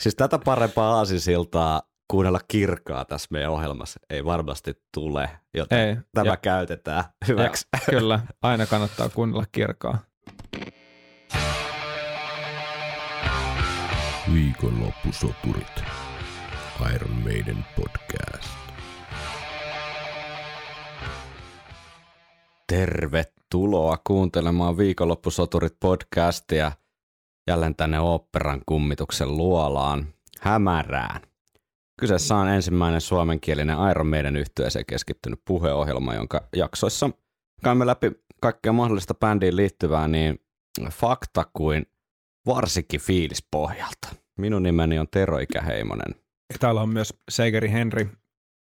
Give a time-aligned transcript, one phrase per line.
[0.00, 6.26] Siis tätä parempaa aasinsiltaa kuunnella kirkaa tässä meidän ohjelmassa ei varmasti tule, joten Ei, tämä
[6.26, 7.66] ja- käytetään hyväksi.
[7.72, 9.98] Ja, kyllä, aina kannattaa kuunnella kirkaa.
[14.32, 15.82] Viikonloppusoturit.
[16.94, 18.50] Iron Maiden podcast.
[22.66, 26.72] Tervetuloa kuuntelemaan Viikonloppusoturit podcastia
[27.46, 30.06] jälleen tänne oopperan kummituksen luolaan
[30.40, 31.20] hämärään.
[32.00, 37.10] Kyseessä on ensimmäinen suomenkielinen Iron Maiden yhtyeeseen keskittynyt puheohjelma, jonka jaksoissa
[37.64, 40.38] käymme läpi kaikkea mahdollista bändiin liittyvää niin
[40.90, 41.86] fakta kuin
[42.46, 44.08] varsinkin fiilispohjalta.
[44.38, 46.14] Minun nimeni on Tero Ikäheimonen.
[46.60, 48.08] Täällä on myös Seigeri Henri.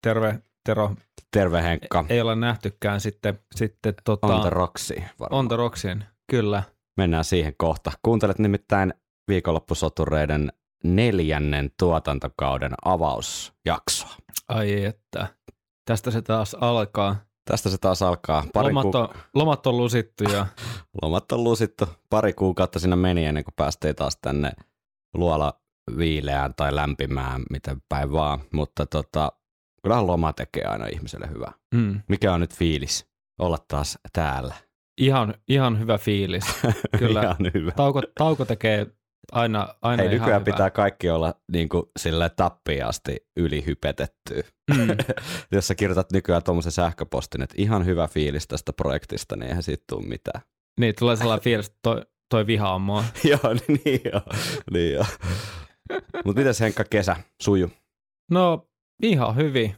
[0.02, 0.94] Terve, Tero.
[1.30, 2.04] Terve Henkka.
[2.08, 5.38] Ei olla nähtykään sitten, sitten tota, On the Roxy varmaan.
[5.38, 6.04] On the Rocksin.
[6.30, 6.62] Kyllä.
[6.96, 7.92] Mennään siihen kohta.
[8.02, 8.94] Kuuntelet nimittäin
[9.28, 10.52] viikonloppusotureiden
[10.84, 14.10] neljännen tuotantokauden avausjaksoa.
[14.48, 15.26] Ai että.
[15.84, 17.16] Tästä se taas alkaa.
[17.44, 18.44] Tästä se taas alkaa.
[18.52, 18.98] Pari Lomat ku...
[18.98, 20.46] on, lomat on lusittu ja
[21.02, 21.88] Lomat on lusittu.
[22.10, 24.52] Pari kuukautta siinä meni ennen kuin päästiin taas tänne
[25.14, 25.60] luola
[25.98, 28.40] viileään tai lämpimään, miten päin vaan.
[28.52, 29.32] Mutta tota,
[29.82, 31.52] kyllähän loma tekee aina ihmiselle hyvää.
[31.74, 33.06] mm, Mikä on nyt fiilis
[33.38, 34.54] olla taas täällä?
[34.98, 36.44] Ihan, ihan hyvä fiilis.
[36.98, 37.22] Kyllä.
[37.22, 37.70] Ihan hyvä.
[37.70, 38.86] Tauko, tauko tekee
[39.32, 40.54] aina, aina Hei, ihan nykyään hyvää.
[40.54, 44.42] pitää kaikki olla niin kuin, sille tappiin asti ylihypetettyä.
[44.76, 44.86] Mm,
[45.52, 49.84] Jos sä kirjoitat nykyään tuommoisen sähköpostin, että ihan hyvä fiilis tästä projektista, niin eihän siitä
[49.88, 50.42] tule mitään.
[50.80, 53.04] niin, tulee sellainen fiilis, että toi, toi vihaa mua.
[53.30, 54.22] Joo, niin joo.
[54.72, 55.06] Niin joo.
[56.24, 57.70] Mutta mitäs Henkka kesä suju?
[58.30, 58.68] No,
[59.02, 59.76] ihan hyvin.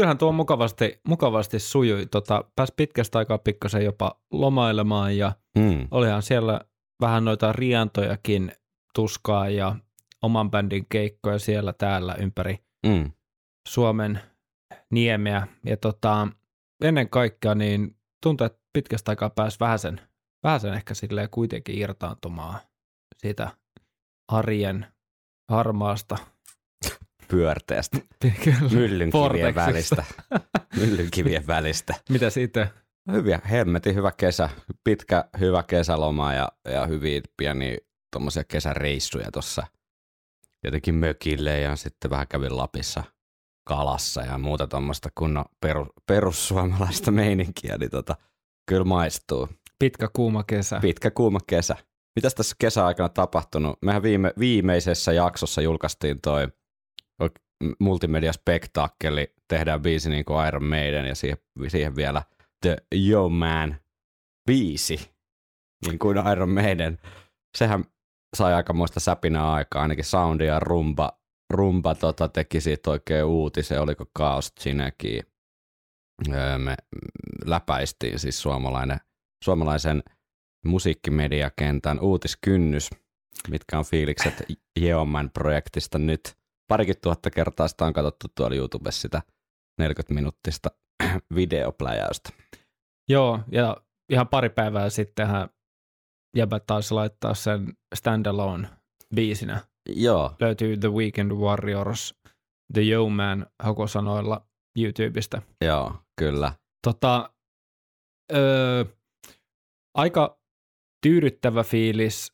[0.00, 2.06] Kyllähän tuo mukavasti, mukavasti sujui.
[2.06, 5.88] Tota, pääsi pitkästä aikaa pikkasen jopa lomailemaan ja Mm.
[5.90, 6.60] olihan siellä
[7.00, 8.52] vähän noita riantojakin
[8.94, 9.76] tuskaa ja
[10.22, 13.12] oman bändin keikkoja siellä täällä ympäri Mm.
[13.68, 14.20] Suomen
[14.90, 15.46] niemeä.
[15.66, 16.28] Ja tota,
[16.84, 20.00] ennen kaikkea niin tuntuu, että pitkästä aikaa pääsi vähäsen,
[20.42, 22.60] vähäsen ehkä silleen kuitenkin irtaantumaan
[23.16, 23.50] siitä
[24.28, 24.86] arjen
[25.50, 26.16] harmaasta
[27.30, 27.98] Pyörteestä,
[28.44, 28.70] Kyllä.
[28.72, 30.04] myllynkivien välistä.
[30.80, 31.94] Myllynkivien välistä.
[32.08, 32.66] Mitä sitten?
[33.12, 34.48] Hyviä, hemmetin hyvä kesä.
[34.84, 37.78] Pitkä, hyvä kesäloma ja, ja hyviä pieniä
[38.12, 39.66] tuommoisia kesäreissuja tuossa
[40.64, 43.04] jotenkin mökille ja sitten vähän kävin Lapissa
[43.68, 48.16] kalassa ja muuta tuommoista kunnon peru, perussuomalaista meininkiä, niin tota,
[48.68, 49.48] kyllä maistuu.
[49.78, 50.80] Pitkä kuuma kesä.
[50.80, 51.76] Pitkä kuuma kesä.
[52.16, 53.78] Mitäs tässä kesäaikana tapahtunut?
[53.82, 56.48] Mehän viime, viimeisessä jaksossa julkaistiin toi
[57.78, 61.38] multimedia-spektaakkeli, tehdään biisi niin kuin Iron Maiden ja siihen,
[61.68, 62.22] siihen vielä
[62.60, 62.76] The
[63.08, 63.76] Yo Man
[64.46, 65.10] biisi,
[65.86, 66.98] niin kuin Iron Maiden.
[67.58, 67.84] Sehän
[68.36, 71.12] sai aikamoista säpinää aikaa, ainakin Soundi ja Rumba,
[71.50, 75.22] Rumba tota, teki siitä oikein uutisen, oliko Chaos Chineki.
[76.32, 76.76] Öö, me
[77.44, 79.00] läpäistiin siis suomalainen,
[79.44, 80.02] suomalaisen
[80.64, 82.90] musiikkimediakentän uutiskynnys,
[83.48, 84.34] mitkä on fiilikset
[84.80, 86.39] Yeoman projektista nyt.
[86.70, 89.22] Parikin tuhatta kertaa sitä on katsottu tuolla YouTubessa sitä
[89.78, 90.68] 40 minuuttista
[91.34, 92.30] videopläjäystä.
[93.08, 93.76] Joo, ja
[94.12, 95.48] ihan pari päivää sittenhän
[96.36, 98.68] jäbä taisi laittaa sen standalone
[99.14, 99.60] biisinä.
[99.88, 102.14] Joo, Löytyy The Weekend Warriors,
[102.72, 104.46] The Yo Man hakosanoilla
[104.78, 105.42] YouTubesta.
[105.64, 106.52] joo, kyllä.
[106.86, 107.30] Tota,
[108.32, 108.84] öö,
[109.94, 110.40] aika
[111.02, 112.32] tyydyttävä fiilis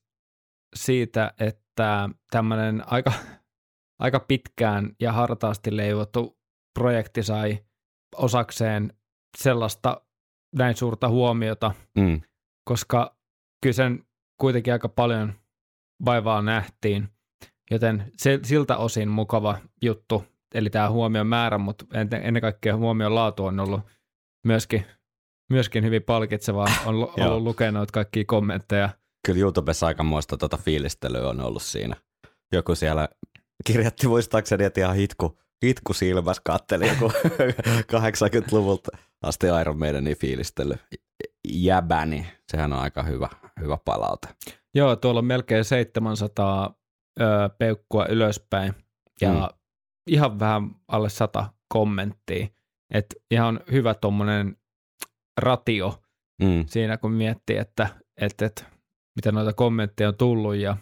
[0.77, 3.13] siitä, että tämmöinen aika,
[3.99, 6.39] aika pitkään ja hartaasti leivottu
[6.79, 7.59] projekti sai
[8.17, 8.93] osakseen
[9.39, 10.01] sellaista
[10.57, 12.21] näin suurta huomiota, Mm,
[12.69, 13.17] koska
[13.63, 14.05] kyllä sen
[14.41, 15.33] kuitenkin aika paljon
[16.05, 17.09] vaivaa nähtiin,
[17.71, 20.25] joten se, siltä osin mukava juttu,
[20.55, 23.81] eli tämä huomion määrä, mutta en- ennen kaikkea huomion laatu on ollut
[24.47, 24.87] myöskin,
[25.51, 26.67] myöskin hyvin palkitsevaa.
[26.87, 28.89] On ollut lukenut kaikkia kommentteja.
[29.27, 31.97] kyllä YouTubessa aikamoista tota fiilistelyä on ollut siinä.
[32.53, 33.09] Joku siellä
[33.65, 37.09] kirjoitti muistaakseni, että ihan hitku, hitku silmässä katteli joku
[37.93, 40.75] 80-luvulta asti Iron Maidenin fiilistely.
[41.49, 43.29] Jäbäni, sehän on aika hyvä,
[43.61, 44.29] hyvä palaute.
[44.75, 46.75] Joo, tuolla on melkein 700
[47.21, 47.25] ö,
[47.59, 48.75] peukkua ylöspäin
[49.21, 49.39] ja Mm.
[49.39, 49.47] mm.
[50.11, 52.47] ihan vähän alle 100 kommenttia.
[52.95, 54.57] Et ihan hyvä tuommoinen
[55.41, 56.03] ratio
[56.43, 56.65] Mm.
[56.69, 57.89] siinä, kun miettii, että,
[58.21, 58.65] että, että
[59.17, 60.77] mitä noita kommentteja on tullut ja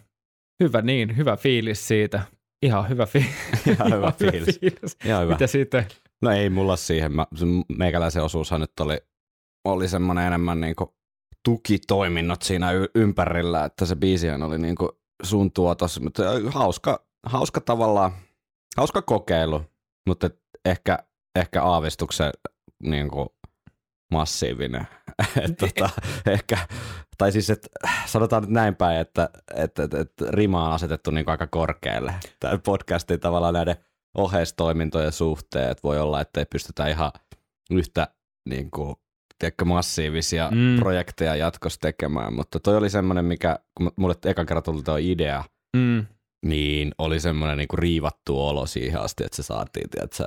[0.63, 2.23] hyvä niin, hyvä fiilis siitä.
[2.65, 3.27] Ihan hyvä, fi-
[3.73, 4.61] Ihan hyvä fiilis.
[5.05, 5.33] Ihan hyvä.
[5.33, 5.85] Mitä siitä?
[6.23, 7.13] No ei mulla siihen.
[7.13, 7.45] Mä, se
[7.77, 8.99] meikäläisen osuushan nyt oli,
[9.65, 10.95] oli semmoinen enemmän niinku
[11.45, 18.13] tukitoiminnot siinä y- ympärillä, että se biisihän oli niinku sun tuotos, mutta hauska, hauska tavallaan,
[18.77, 19.63] hauska kokeilu,
[20.07, 20.31] mutta
[20.65, 20.99] ehkä,
[21.37, 22.31] ehkä aavistuksen
[22.83, 23.29] niin kuin
[24.15, 24.87] massiivinen.
[25.43, 25.91] et, tota,
[26.27, 26.59] ehkä,
[27.19, 27.69] tai siis, että
[28.07, 32.15] sanotaan nyt näin päin, että, että, että, että rima on asetettu niin aika korkealle.
[32.41, 33.77] Tämä podcastin tavallaan näiden
[34.19, 37.13] oheistoimintojen suhteen, että voi olla, että ei pystytä ihan
[37.71, 38.09] yhtä
[38.49, 38.95] niin kuin,
[39.39, 40.77] tiedätkö, massiivisia Mm.
[40.79, 45.45] projekteja jatkossa tekemään, mutta toi oli semmoinen, mikä, kun mulle ekan kerran tuli tuo idea,
[45.77, 46.07] Mm.
[46.47, 50.25] niin oli semmoinen niinku riivattu olo siihen asti, että se saatiin, tiedätkö,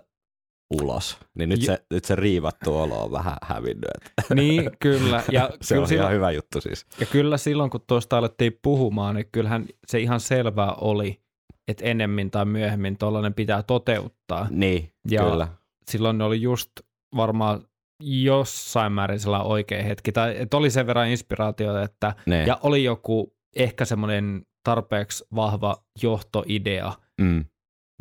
[0.75, 1.17] ulos.
[1.37, 3.89] Niin nyt, Jo- se, nyt se riivattu olo on vähän hävinnyt.
[3.95, 5.23] Että Niin, kyllä.
[5.31, 6.85] Ja, se kyllä on silloin, ihan hyvä juttu siis.
[6.99, 11.21] ja kyllä silloin, kun tuosta alettiin puhumaan, niin kyllähän se ihan selvää oli,
[11.67, 14.47] että ennemmin tai myöhemmin tuollainen pitää toteuttaa.
[14.49, 15.47] Niin, Ja- kyllä.
[15.91, 16.71] Silloin oli just
[17.15, 17.61] varmaan
[18.03, 22.45] jossain määrin sellainen oikea hetki, tai että oli sen verran inspiraatiota, että Ne.
[22.45, 27.45] ja oli joku ehkä semmoinen tarpeeksi vahva johtoidea Mm.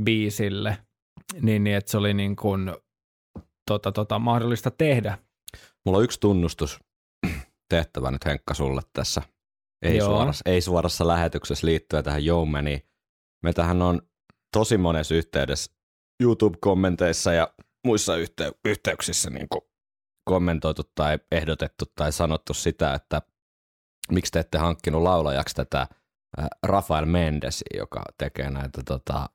[0.02, 0.78] biisille,
[1.40, 2.72] niin, niin että se oli niin kuin,
[3.66, 5.18] tota, tota, mahdollista tehdä.
[5.84, 6.80] Mulla on yksi tunnustus
[7.70, 9.22] tehtävä nyt Henkka sulle tässä.
[9.82, 10.08] Ei, Joo.
[10.08, 12.82] suorassa, ei suorassa lähetyksessä liittyen tähän Joumeniin.
[13.42, 14.02] Me tähän on
[14.52, 15.72] tosi monessa yhteydessä
[16.22, 19.60] YouTube-kommenteissa ja muissa yhtey- yhteyksissä niin kuin
[20.24, 23.22] kommentoitu tai ehdotettu tai sanottu sitä, että
[24.12, 25.86] miksi te ette hankkinut laulajaksi tätä
[26.62, 29.30] Rafael Mendesia, joka tekee näitä tota,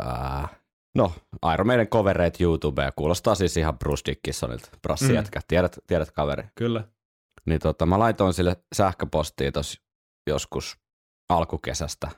[0.00, 0.61] äh,
[0.94, 1.12] no,
[1.54, 2.92] Iron Maiden covereita YouTubeen.
[2.96, 5.38] Kuulostaa siis ihan Bruce Dickinsonilta, brassijätkä.
[5.38, 5.44] Mm.
[5.48, 6.44] Tiedät, tiedät kaveri.
[6.54, 6.84] Kyllä.
[7.46, 9.80] Niin tota, mä laitoin sille sähköpostia tos
[10.26, 10.78] joskus
[11.28, 12.08] alkukesästä.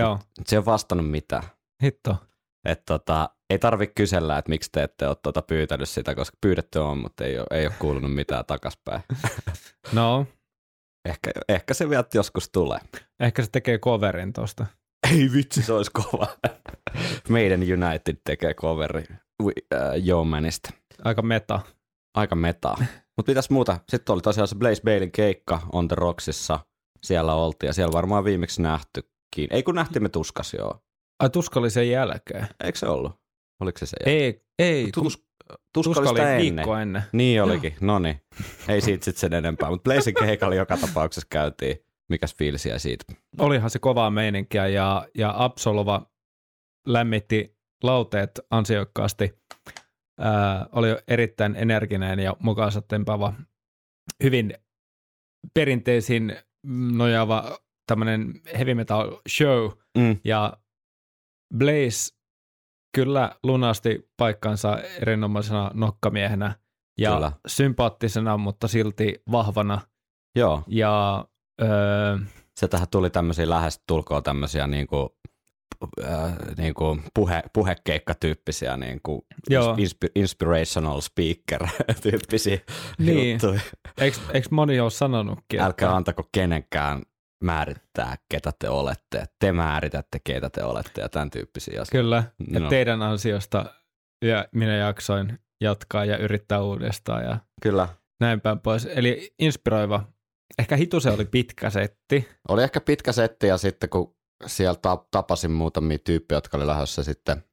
[0.00, 1.42] Joo, Se ei ole vastannut mitään.
[1.82, 2.16] hitto.
[2.64, 6.78] Et tota, ei tarvi kysellä, että miksi te ette ole tota pyytänyt sitä, koska pyydetty
[6.78, 9.02] on, mutta ei ole, ei ole kuulunut mitään takaspäin.
[9.92, 10.26] No,
[11.08, 12.78] Ehkä, ehkä se vielä joskus tulee.
[13.20, 14.66] ehkä se tekee coverin tosta.
[15.10, 16.26] Ei vitsi, se olisi kova.
[17.28, 19.04] Meidän United tekee coveri
[19.42, 19.52] uh,
[20.06, 20.70] Yeomanista.
[21.04, 21.60] Aika meta.
[22.14, 22.76] Aika metaa.
[23.16, 23.78] Mutta mitäs muuta?
[23.88, 26.60] Sitten oli tosiaan se Blaze Bailin keikka On The Rocksissa.
[27.02, 29.48] Siellä oltiin ja siellä varmaan viimeksi nähtykin.
[29.50, 30.78] Ei kun nähtiin me tuskas joo.
[31.20, 32.46] Ai tuska oli sen jälkeen.
[32.64, 33.12] Eikö se ollut?
[33.60, 33.96] Oliko se se?
[34.06, 34.90] Ei, ei.
[34.92, 35.24] kun Tus,
[35.72, 36.38] tuska, tuska oli ennen.
[36.38, 37.02] viikko ennen.
[37.12, 38.20] Niin olikin, no niin.
[38.68, 41.76] Ei siitä sitten sen enempää, mutta Blazin keikalla joka tapauksessa käytiin.
[42.08, 43.04] Mikäs fiilis jäi siitä?
[43.38, 46.06] Olihan se kovaa meininkiä ja, ja Absolova
[46.86, 49.38] lämmitti lauteet ansiokkaasti.
[50.20, 53.32] Ää, oli erittäin energinen ja mukaansa tempaava,
[54.22, 54.54] hyvin
[55.54, 56.36] perinteisiin
[56.96, 60.16] nojaava tämmöinen heavy metal show Mm.
[60.24, 60.56] ja
[61.58, 62.14] Blaze
[62.94, 66.54] kyllä lunasti paikkansa erinomaisena nokkamiehenä
[66.98, 67.32] ja Kyllä.
[67.46, 69.80] sympaattisena, mutta silti vahvana
[70.36, 71.24] Joo, ja
[71.62, 72.18] öö,
[72.56, 75.16] se tähän tuli tämmöisiä lähes tulkoon tämmöisiä niinku,
[76.04, 79.74] äh, niinku puhe, puhekeikkatyyppisiä niinku Joo.
[79.76, 81.66] inspi- inspirational speaker
[82.02, 82.58] tyyppisiä
[82.98, 83.32] Niin.
[83.32, 83.60] juttuja.
[83.98, 87.02] eikö, eikö moni ole sanonutkin, Älkää antako kenenkään
[87.44, 89.24] määrittää, ketä te olette.
[89.38, 91.90] Te määritätte, ketä te olette ja tämän tyyppisiä asioita.
[91.90, 92.58] kyllä, No.
[92.60, 92.68] no.
[92.68, 93.64] teidän ansiosta
[94.24, 97.88] ja minä jaksoin jatkaa ja yrittää uudestaan ja Kyllä.
[98.20, 98.86] näin päin pois.
[98.86, 100.04] Eli inspiroiva.
[100.58, 102.28] Ehkä hituse oli pitkä setti.
[102.48, 107.44] Oli ehkä pitkä setti ja sitten kun sieltä tapasin muutamia tyyppejä, jotka oli lähdössä sitten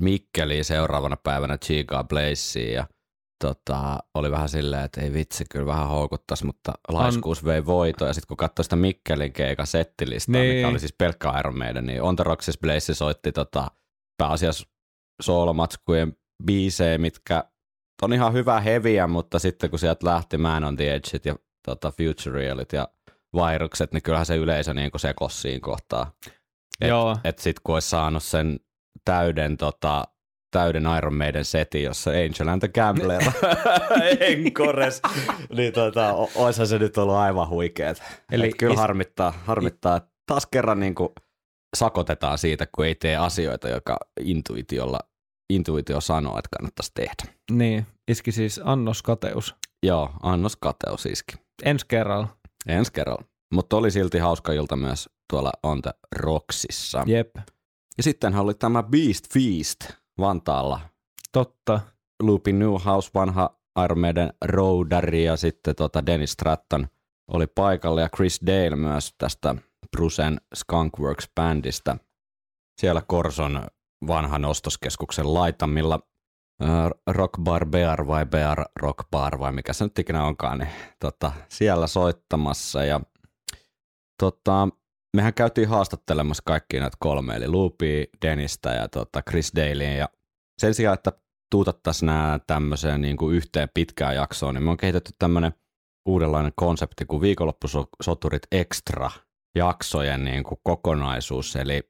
[0.00, 2.86] Mikkeliin seuraavana päivänä Chigaa Blazeen ja
[3.44, 8.12] tota, oli vähän silleen, että ei vitsi, kyllä vähän houkuttas, mutta laiskuus vei voito ja
[8.12, 10.56] sitten kun katsoi sitä Mikkelin keikan settilistaa, niin.
[10.56, 13.70] Mikä oli siis pelkkä Iron Maiden, niin On The Rocksis Blaze soitti tota,
[14.18, 14.66] pääasiassa
[15.22, 17.44] soolomatskujen biisejä, mitkä
[18.02, 21.90] on ihan hyvä heviä, mutta sitten kun sieltä lähti Man on the Edgeit ja tota,
[21.92, 22.88] Future Realit ja
[23.34, 26.12] Virukset, niin kyllähän se yleisö niin sekosi siinä kohtaa.
[26.80, 27.16] Et, Joo.
[27.24, 28.60] Et sit kun olisi saanut sen
[29.04, 30.04] täyden, tota,
[30.50, 33.22] täyden Iron Maiden setin, jossa Angel and the Gambler
[34.20, 35.02] enkores,
[35.56, 38.02] niin tota, oishan se nyt ollut aivan huikeet.
[38.32, 41.08] Eli Eli kyllä is- harmittaa, harmittaa, että taas kerran niin kuin
[41.76, 44.98] sakotetaan siitä, kun ei tee asioita, joka intuitiolla,
[45.52, 47.34] intuitio sanoo, että kannattaisi tehdä.
[47.50, 49.54] Niin, iski siis annos kateus.
[49.86, 51.34] Joo, annos kateus iski.
[51.64, 52.28] Ensi kerralla.
[52.66, 53.24] Ensi kerralla.
[53.54, 57.02] Mutta oli silti hauska ilta myös tuolla On the Rocksissa.
[57.06, 57.36] Jep,
[57.96, 59.78] Ja sitten oli tämä Beast Feast
[60.18, 60.80] Vantaalla.
[61.32, 61.80] totta.
[62.22, 66.88] Loopy Newhouse, vanha Iron Maiden roadari ja sitten tota Dennis Stratton
[67.32, 69.54] oli paikalla ja Chris Dale myös tästä
[69.96, 71.96] Brucen Skunkworks bändistä.
[72.80, 73.66] Siellä Korson
[74.06, 76.00] vanhan ostoskeskuksen laitamilla
[77.06, 81.32] Rock Bar Bear vai Bear Rock Bar vai mikä se nyt ikinä onkaan, niin tota,
[81.48, 82.84] siellä soittamassa.
[82.84, 83.00] Ja
[84.18, 84.68] tota,
[85.16, 90.08] mehän käytiin haastattelemassa kaikki näitä kolme, eli Loopy, Denistä ja tota Chris Dailyin, ja
[90.58, 91.12] sen sijaan, että
[91.50, 95.52] tuutattaisiin nämä tämmöiseen niin kuin yhteen pitkään jaksoon, niin me on kehitetty tämmöinen
[96.06, 99.10] uudenlainen konsepti kuin viikonloppusoturit extra
[99.54, 101.80] jaksojen niin kuin kokonaisuus, eli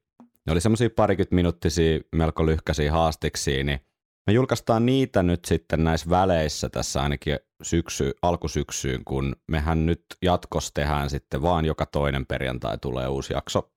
[0.46, 3.80] ne oli semmoisia parikymmentä minuuttisia, melko lyhkäisiä haastiksi, niin
[4.26, 10.70] me julkaistaan niitä nyt sitten näissä väleissä tässä ainakin syksy, alkusyksyyn, kun mehän nyt jatkossa
[10.74, 13.72] tehdään sitten vaan joka toinen perjantai tulee uusi jakso.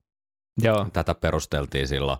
[0.62, 0.86] Joo.
[0.92, 2.18] Tätä perusteltiin silloin,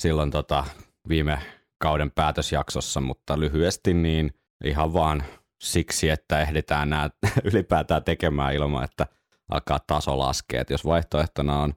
[0.00, 0.64] silloin tota
[1.08, 1.38] viime
[1.78, 5.22] kauden päätösjaksossa, mutta lyhyesti niin ihan vaan
[5.62, 7.10] siksi, että ehditään nämä
[7.52, 9.06] ylipäätään tekemään ilman, että
[9.50, 10.60] alkaa taso laskea.
[10.60, 11.74] Et jos vaihtoehtona on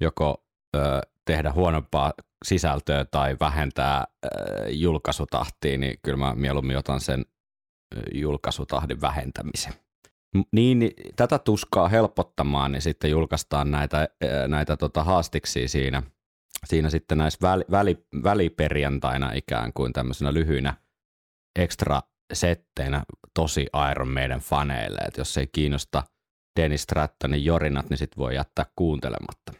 [0.00, 0.41] joko
[0.76, 2.12] ö, tehdä huonompaa
[2.44, 4.28] sisältöä tai vähentää ö,
[4.70, 7.24] julkaisutahtia, niin kyllä mä mieluummin otan sen
[8.14, 9.72] julkaisutahdin vähentämisen.
[10.52, 14.08] Niin, niin, tätä tuskaa helpottamaan, niin sitten julkaistaan näitä,
[14.48, 16.02] näitä tota haastiksi siinä,
[16.66, 20.74] siinä sitten näissä väli, väli, väliperjantaina ikään kuin tämmöisenä lyhyinä
[21.58, 22.00] ekstra
[22.32, 23.02] setteinä
[23.34, 26.02] tosi Iron Maiden faneille, että jos ei kiinnosta
[26.60, 29.52] Dennis Strattonin jorinat, niin sit voi jättää kuuntelematta.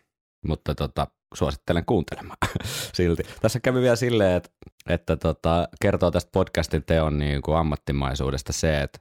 [0.47, 2.39] Mutta tota, suosittelen kuuntelemaan
[2.95, 3.23] silti.
[3.41, 4.51] Tässä kävi vielä silleen, että,
[4.89, 8.99] että tota, kertoo tästä podcastin teon niin kuin ammattimaisuudesta se, että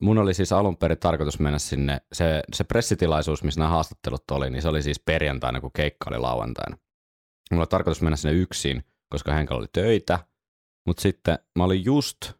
[0.00, 4.50] mun oli siis alun perin tarkoitus mennä sinne, se, se pressitilaisuus, missä nämä haastattelut oli,
[4.50, 6.76] niin se oli siis perjantaina, kun keikka oli lauantaina.
[7.50, 10.18] Mulla oli tarkoitus mennä sinne yksin, koska henkilö oli töitä,
[10.86, 12.32] mutta sitten mä olin just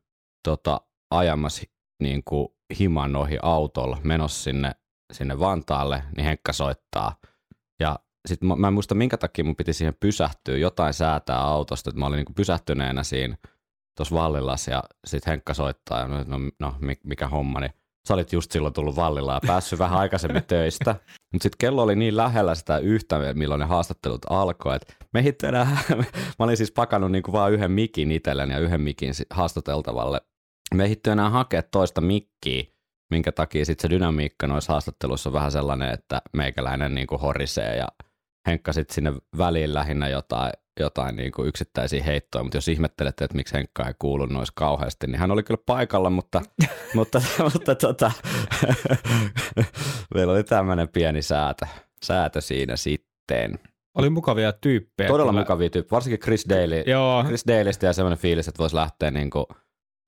[0.42, 1.62] tota, ajamassa
[2.02, 4.72] niin kuin himan ohi autolla menossa sinne,
[5.12, 7.16] sinne Vantaalle, niin Henkka soittaa.
[8.26, 12.00] Sitten mä, mä en muista minkä takia mun piti siihen pysähtyä, jotain säätää autosta, että
[12.00, 13.36] mä olin niin kuin pysähtyneenä siinä
[13.96, 17.72] tuossa Vallilas ja sitten Henkka soittaa ja no, no, no mikä homma, niin
[18.08, 20.96] sä olit just silloin tullut Vallilla ja päässyt vähän aikaisemmin töistä.
[21.32, 25.78] Mutta sitten kello oli niin lähellä sitä yhtä, milloin ne haastattelut alkoi, että me enää,
[26.38, 30.20] mä olin siis pakannut niinku vaan yhden mikin itselleni ja yhden mikin haastateltavalle.
[30.74, 32.64] Me ehditty enää hakea toista mikkiä,
[33.10, 37.88] minkä takia sitten se dynamiikka noissa haastatteluissa on vähän sellainen, että meikäläinen niinku horisee ja
[38.46, 43.36] Henkka sitten sinne väliin lähinnä jotain, jotain niin kuin yksittäisiä heittoja, mutta jos ihmettelette, että
[43.36, 46.42] miksi Henkka ei kuulu noissa kauheasti, niin hän oli kyllä paikalla, mutta,
[46.94, 48.12] mutta, mutta tota,
[50.14, 51.66] meillä oli tämmöinen pieni säätö,
[52.04, 53.58] säätö siinä sitten.
[53.94, 55.08] Oli mukavia tyyppejä.
[55.08, 55.42] Todella kyllä.
[55.42, 56.82] mukavia tyyppejä, varsinkin Chris Daly.
[56.86, 57.24] Joo.
[57.24, 59.46] Chris Dalystä ja semmoinen fiilis, että voisi lähteä niin kuin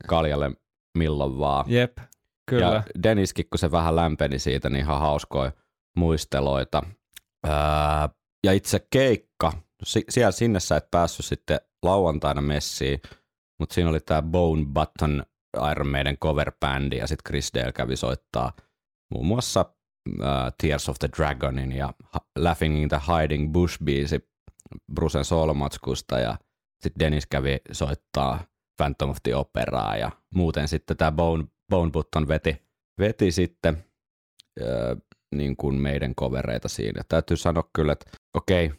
[0.06, 0.50] kaljalle
[0.98, 1.64] milloin vaan.
[1.68, 1.98] Jep,
[2.46, 2.66] kyllä.
[2.66, 5.52] Ja Denniskin, kun se vähän lämpeni siitä, niin ihan hauskoja
[5.96, 6.82] muisteloita.
[7.46, 7.52] Öö,
[8.44, 9.52] ja itse keikka,
[9.84, 13.00] siellä sinne sä et päässyt sitten lauantaina messiin,
[13.58, 15.22] mutta siinä oli tämä Bone Button
[15.70, 18.52] Iron Maiden cover-bändi ja sitten Chris Dale kävi soittaa
[19.10, 19.64] muun muassa
[20.08, 20.24] uh,
[20.60, 21.92] Tears of the Dragonin ja
[22.38, 24.28] Laughing in the Hiding Bush-biisi
[24.94, 26.38] Brusen solomatskusta ja
[26.82, 28.44] sitten Dennis kävi soittaa
[28.76, 32.62] Phantom of the Operaa ja muuten sitten tämä Bone, Bone Button veti,
[32.98, 33.84] veti sitten
[34.60, 35.02] uh,
[35.34, 37.02] niin kuin meidän kovereita siinä.
[37.08, 38.70] Täytyy sanoa kyllä, että okei,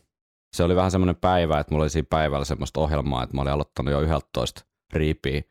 [0.55, 3.53] se oli vähän semmoinen päivä, että mulla oli siinä päivällä semmoista ohjelmaa, että mä olin
[3.53, 4.61] aloittanut jo 11
[4.93, 5.41] riipiä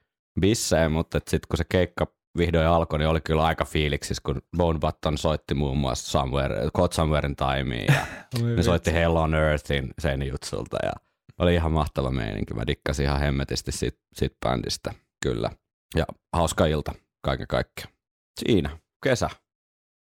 [0.40, 2.06] bissejä, mutta sitten kun se keikka
[2.38, 6.92] vihdoin alkoi, niin oli kyllä aika fiiliksissä, kun Bone Button soitti muun muassa Somewhere, God
[6.92, 8.06] Somewhere in Time ja
[8.56, 10.92] ne soitti Hell on Earthin sen jutsulta ja
[11.38, 12.54] oli ihan mahtava meininki.
[12.54, 15.50] Mä dikkasin ihan hemmetisti siitä, siitä bändistä, kyllä.
[15.96, 16.04] Ja
[16.36, 16.92] hauska ilta
[17.24, 17.92] kaiken kaikkiaan.
[18.40, 19.30] Siinä, kesä.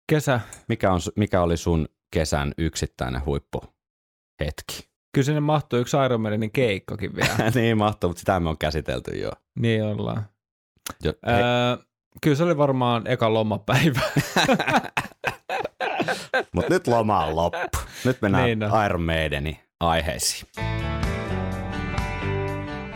[0.09, 0.39] Kesä.
[0.67, 4.89] Mikä, on, mikä oli sun kesän yksittäinen huippuhetki?
[5.13, 7.51] Kyllä sinne mahtuu yksi Iron Manin keikkakin vielä.
[7.55, 9.31] niin mahtuu, mutta sitä me on käsitelty jo.
[9.59, 10.25] Niin ollaan.
[11.03, 11.37] Jo, öö,
[12.21, 14.01] kyllä se oli varmaan eka lomapäivä.
[16.53, 17.77] mutta nyt loma on loppu.
[18.05, 18.85] Nyt mennään niin no.
[18.85, 20.51] Iron Maidenin aiheisiin.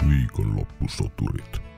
[0.09, 1.72] Viikonloppusoturit.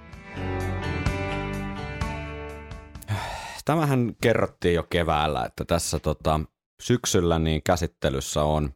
[3.66, 6.40] Tämähän kerrottiin jo keväällä, että tässä tota,
[6.82, 8.74] syksyllä niin käsittelyssä on,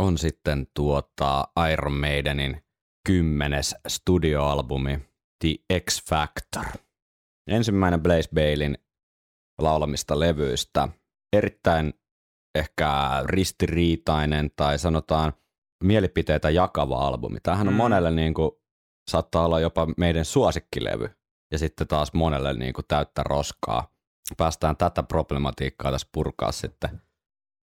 [0.00, 2.62] on sitten tuota Iron Maidenin
[3.06, 4.98] kymmenes studioalbumi
[5.40, 6.64] The X Factor.
[7.50, 8.78] Ensimmäinen Blaze Bailin
[9.60, 10.88] laulamista levyistä.
[11.32, 11.94] Erittäin
[12.54, 12.88] ehkä
[13.24, 15.32] ristiriitainen tai sanotaan
[15.84, 17.38] mielipiteitä jakava albumi.
[17.42, 17.78] Tämähän on mm.
[17.78, 18.50] monelle niin kuin,
[19.10, 21.10] saattaa olla jopa meidän suosikkilevy
[21.52, 23.97] ja sitten taas monelle niin kuin, täyttä roskaa
[24.36, 27.02] päästään tätä problematiikkaa tässä purkaa sitten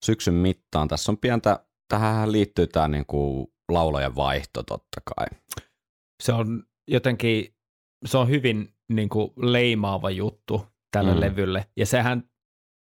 [0.05, 0.87] syksyn mittaan.
[0.87, 5.39] Tässä on pientä, tähän liittyy tämä niin kuin laulajan vaihto totta kai.
[6.23, 7.55] Se on jotenkin,
[8.05, 11.19] se on hyvin niin kuin leimaava juttu tälle mm.
[11.19, 12.29] levylle, ja sehän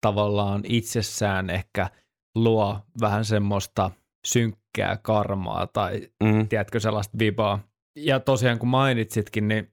[0.01, 1.91] tavallaan itsessään ehkä
[2.35, 3.91] luo vähän semmoista
[4.27, 6.49] synkkää karmaa tai Mm.
[6.49, 7.59] tiedätkö sellaista vibaa.
[7.97, 9.73] Ja tosiaan kun mainitsitkin, niin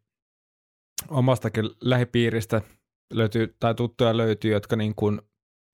[1.10, 2.62] omastakin lähipiiristä
[3.14, 5.22] löytyy, tai tuttuja löytyy, jotka niin kuin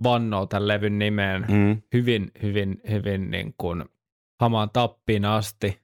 [0.04, 1.82] vannoo tämän levyn nimeen Mm.
[1.94, 3.86] hyvin, hyvin, hyvin niin kuin
[4.42, 5.82] hamaan tappiin asti.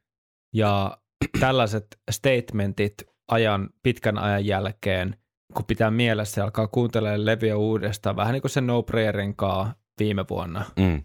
[0.56, 0.98] Ja
[1.40, 2.94] tällaiset statementit
[3.32, 5.16] ajan, pitkän ajan jälkeen,
[5.56, 9.74] kun pitää mielessä ja alkaa kuuntelemaan levyä uudestaan, vähän niin kuin se No Prayerin kaa
[10.00, 11.04] viime vuonna, Mm.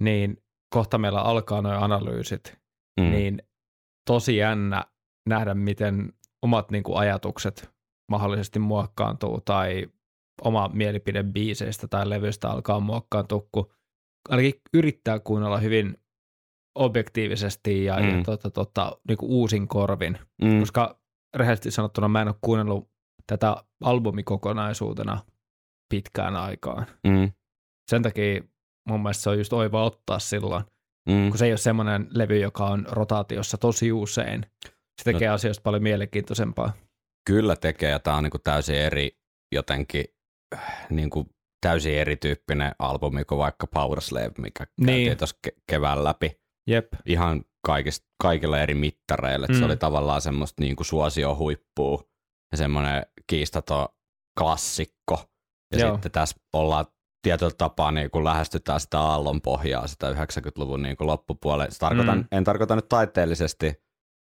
[0.00, 0.42] niin
[0.74, 2.58] kohta meillä alkaa nuo analyysit,
[3.00, 3.10] Mm.
[3.10, 3.42] niin
[4.06, 4.84] tosi jännä
[5.28, 6.12] nähdä, miten
[6.42, 7.70] omat niin kuin ajatukset
[8.12, 9.86] mahdollisesti muokkaantuu tai
[10.42, 13.70] oma mielipide biiseistä tai levystä alkaa muokkaantua, kun
[14.28, 15.96] ainakin yrittää kuunnella hyvin
[16.74, 18.08] objektiivisesti ja, mm.
[18.18, 20.60] ja tota, tota, niin kuin uusin korvin, Mm.
[20.60, 21.00] koska
[21.34, 22.90] rehellisesti sanottuna mä en ole kuunnellut
[23.26, 25.18] tätä albumikokonaisuutena
[25.88, 26.86] pitkään aikaan.
[27.06, 27.32] Mm.
[27.90, 28.42] Sen takia
[28.88, 30.64] mun mielestä se on just oiva ottaa silloin,
[31.08, 31.28] Mm.
[31.28, 34.46] kun se ei ole semmoinen levy, joka on rotaatiossa tosi usein.
[34.98, 35.34] Se tekee no.
[35.34, 36.72] asioista paljon mielenkiintoisempaa.
[37.26, 39.18] Kyllä tekee, ja tämä on niinku täysin eri
[39.54, 40.04] jotenkin,
[40.54, 41.26] äh, niinku
[41.60, 44.86] täysin erityyppinen albumi kuin vaikka Power Slave, mikä Niin.
[44.86, 46.40] käytiin tuossa ke- kevään läpi.
[46.66, 49.54] Jep, Ihan kaikista, kaikilla eri mittareilla, Mm.
[49.54, 52.02] se oli tavallaan semmoista niinku suosiohuippua
[52.52, 53.88] ja semmoinen kiistaton
[54.38, 55.24] klassikko.
[55.72, 55.92] Ja Joo.
[55.92, 56.86] sitten tässä ollaan
[57.22, 61.70] tietyllä tapaa niin kun lähestytään sitä aallon pohjaa, sitä 90-luvun niin kuin loppupuolelle.
[61.70, 62.24] Se Tarkoitan, mm.
[62.32, 63.74] En tarkoita nyt taiteellisesti,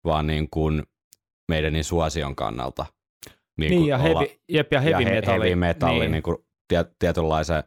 [0.05, 0.83] vaan niin kuin
[1.47, 2.85] meidän niin suosion kannalta.
[3.57, 5.43] niin, kuin ja, olla- heavy, jep, ja heavy ja he- metalli.
[5.45, 6.01] heavy metalli niin.
[6.01, 6.11] niin.
[6.11, 7.63] Niin kuin tiet, tietynlaisen,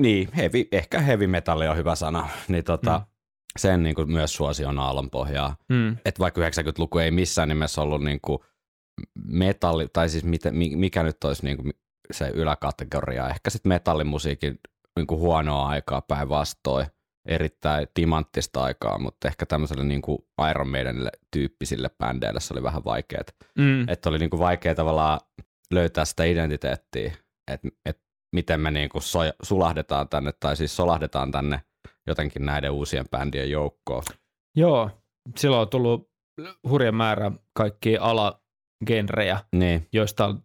[0.00, 3.04] niin heavy, ehkä heavy metalli on hyvä sana, niin tota, Mm.
[3.58, 5.56] sen niin kuin myös suosion aallon pohjaa.
[5.68, 8.38] Mm, Että vaikka 90-luku ei missään nimessä ollut niin kuin
[9.26, 11.72] metalli, tai siis mitä, mi- mikä nyt olisi niin kuin
[12.10, 14.58] se yläkategoria, ehkä sitten metallimusiikin
[14.96, 16.86] niin kuin huonoa aikaa päinvastoin,
[17.26, 20.18] erittäin timanttista aikaa, mutta ehkä tämmöiselle niin kuin
[20.50, 23.22] Iron Maidenille tyyppisille bändeille se oli vähän vaikeaa.
[23.58, 25.20] mm, Että oli niin kuin vaikea tavallaan
[25.70, 27.12] löytää sitä identiteettiä,
[27.52, 28.00] että et
[28.34, 31.60] miten me niin kuin so, sulahdetaan tänne, tai siis solahdetaan tänne
[32.06, 34.02] jotenkin näiden uusien bändien joukkoon.
[34.56, 34.90] Joo,
[35.36, 36.10] silloin on tullut
[36.68, 40.42] hurja määrä kaikkia alagenrejä, Niin, joista on,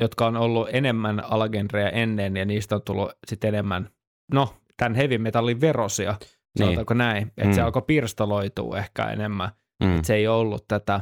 [0.00, 3.90] jotka on ollut enemmän alagenrejä ennen, ja niistä on tullut sitten enemmän,
[4.32, 6.14] no, tämän heavy metallin verosia,
[6.58, 7.64] sanotaanko näin, että se Mm.
[7.64, 9.50] alkoi pirstaloitua ehkä enemmän,
[9.84, 11.00] mm, se ei ollut tätä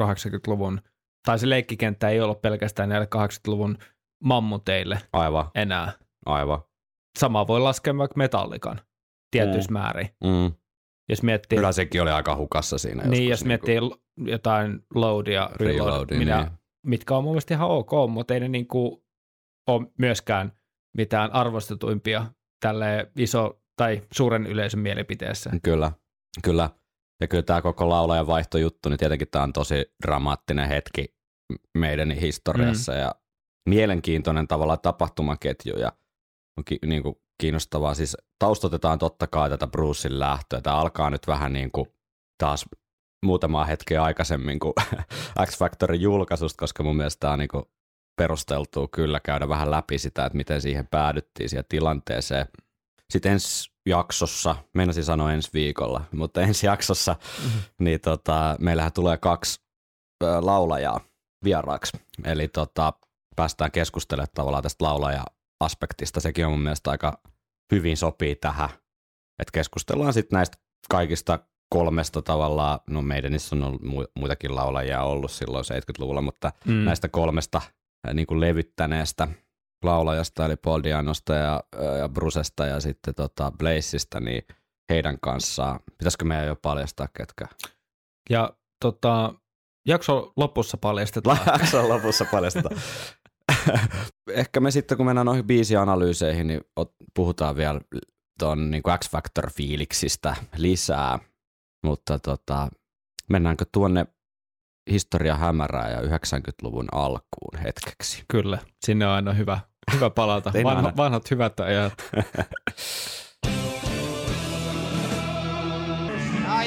[0.00, 0.80] 80-luvun,
[1.26, 3.78] tai se leikkikenttä ei ollut pelkästään näille 80-luvun
[4.24, 5.92] mammuteille aivan, enää.
[6.26, 6.62] aivan.
[7.18, 8.80] Sama voi laskea vaikka metallikan
[9.30, 9.72] tietyissä Mm.
[9.72, 10.08] määrin.
[10.24, 10.52] Mm.
[11.08, 13.94] Jos miettii, Kyllä sekin oli aika hukassa siinä niin, jos miettii l-
[14.26, 16.52] jotain loadia, reload, reloadin, minä, niin.
[16.86, 19.04] mitkä on mun mielestä ihan ok, mutta ei ne niinku
[19.68, 20.52] ole myöskään
[20.96, 22.26] mitään arvostetuimpia
[22.64, 25.50] tälle iso tai suuren yleisön mielipiteessä.
[25.62, 25.92] Kyllä,
[26.42, 26.70] kyllä.
[27.20, 31.14] Ja kyllä tämä koko laulajan vaihtojuttu, niin tietenkin tämä on tosi dramaattinen hetki
[31.78, 32.98] meidän historiassa mm.
[32.98, 33.14] ja
[33.68, 35.92] mielenkiintoinen tavallaan tapahtumaketju ja
[36.58, 37.94] on ki- niin kuin kiinnostavaa.
[37.94, 40.60] Siis taustotetaan totta kai tätä Brucein lähtöä.
[40.60, 41.86] Tämä alkaa nyt vähän niin kuin
[42.38, 42.64] taas
[43.24, 44.74] muutamaa hetkeä aikaisemmin kuin
[45.46, 47.64] X-Factorin julkaisusta, koska mun mielestä tämä on niin kuin
[48.16, 52.46] perusteltua kyllä käydä vähän läpi sitä, että miten siihen päädyttiin siihen tilanteeseen.
[53.10, 57.58] Sitten ensi jaksossa, meinasin sanoa ensi viikolla, mutta ensi jaksossa, Mhm.
[57.78, 59.60] niin tota, meillähän tulee kaksi
[60.22, 61.00] ö, laulajaa
[61.44, 61.96] vieraaksi.
[62.24, 62.92] Eli tota,
[63.36, 66.20] päästään keskustelemaan tavallaan tästä laulaja-aspektista.
[66.20, 67.18] Sekin on mun mielestä aika
[67.72, 68.68] hyvin sopii tähän.
[69.38, 70.56] Että keskustellaan sitten näistä
[70.90, 71.38] kaikista
[71.70, 76.72] kolmesta tavallaan, no meidän on ollut mu- muitakin laulajia ollut silloin 70-luvulla, mutta Mm.
[76.72, 77.62] näistä kolmesta
[78.14, 79.28] niin kuin levyttäneestä
[79.84, 81.64] laulajasta, eli Paul Dianosta ja,
[81.98, 84.42] ja Brusesta ja sitten tota Blazeista, niin
[84.90, 85.80] heidän kanssaan.
[85.98, 87.44] Pitäisikö meidän jo paljastaa ketkä?
[88.30, 89.34] Ja tota,
[89.88, 91.38] jakso lopussa paljastetaan.
[91.58, 92.80] Jakson lopussa paljastetaan.
[94.30, 96.60] Ehkä me sitten, kun mennään noihin biisianalyyseihin, niin
[97.14, 97.80] puhutaan vielä
[98.38, 101.18] tuon niin X-Factor-fiiliksistä lisää.
[101.84, 102.68] Mutta tota,
[103.30, 104.06] mennäänkö tuonne
[104.90, 108.24] historia hämärää ja 90-luvun alkuun hetkeksi?
[108.28, 109.60] Kyllä, sinne on aina hyvä,
[109.94, 110.52] hyvä palata.
[110.64, 110.96] Vanha, aina.
[110.96, 111.92] vanhat hyvät ajat.
[116.56, 116.64] Ah.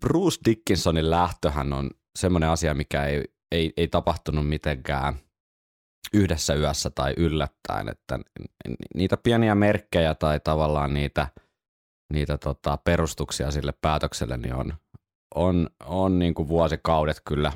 [0.00, 5.14] Bruce Dickinsonin lähtöhän on semmoinen asia, mikä ei, ei, ei tapahtunut mitenkään
[6.14, 8.18] yhdessä yössä tai yllättäen, että
[8.68, 11.28] ni- niitä pieniä merkkejä tai tavallaan niitä,
[12.12, 14.74] niitä tota perustuksia sille päätökselle niin on,
[15.34, 17.52] on, on niin kuin vuosikaudet kyllä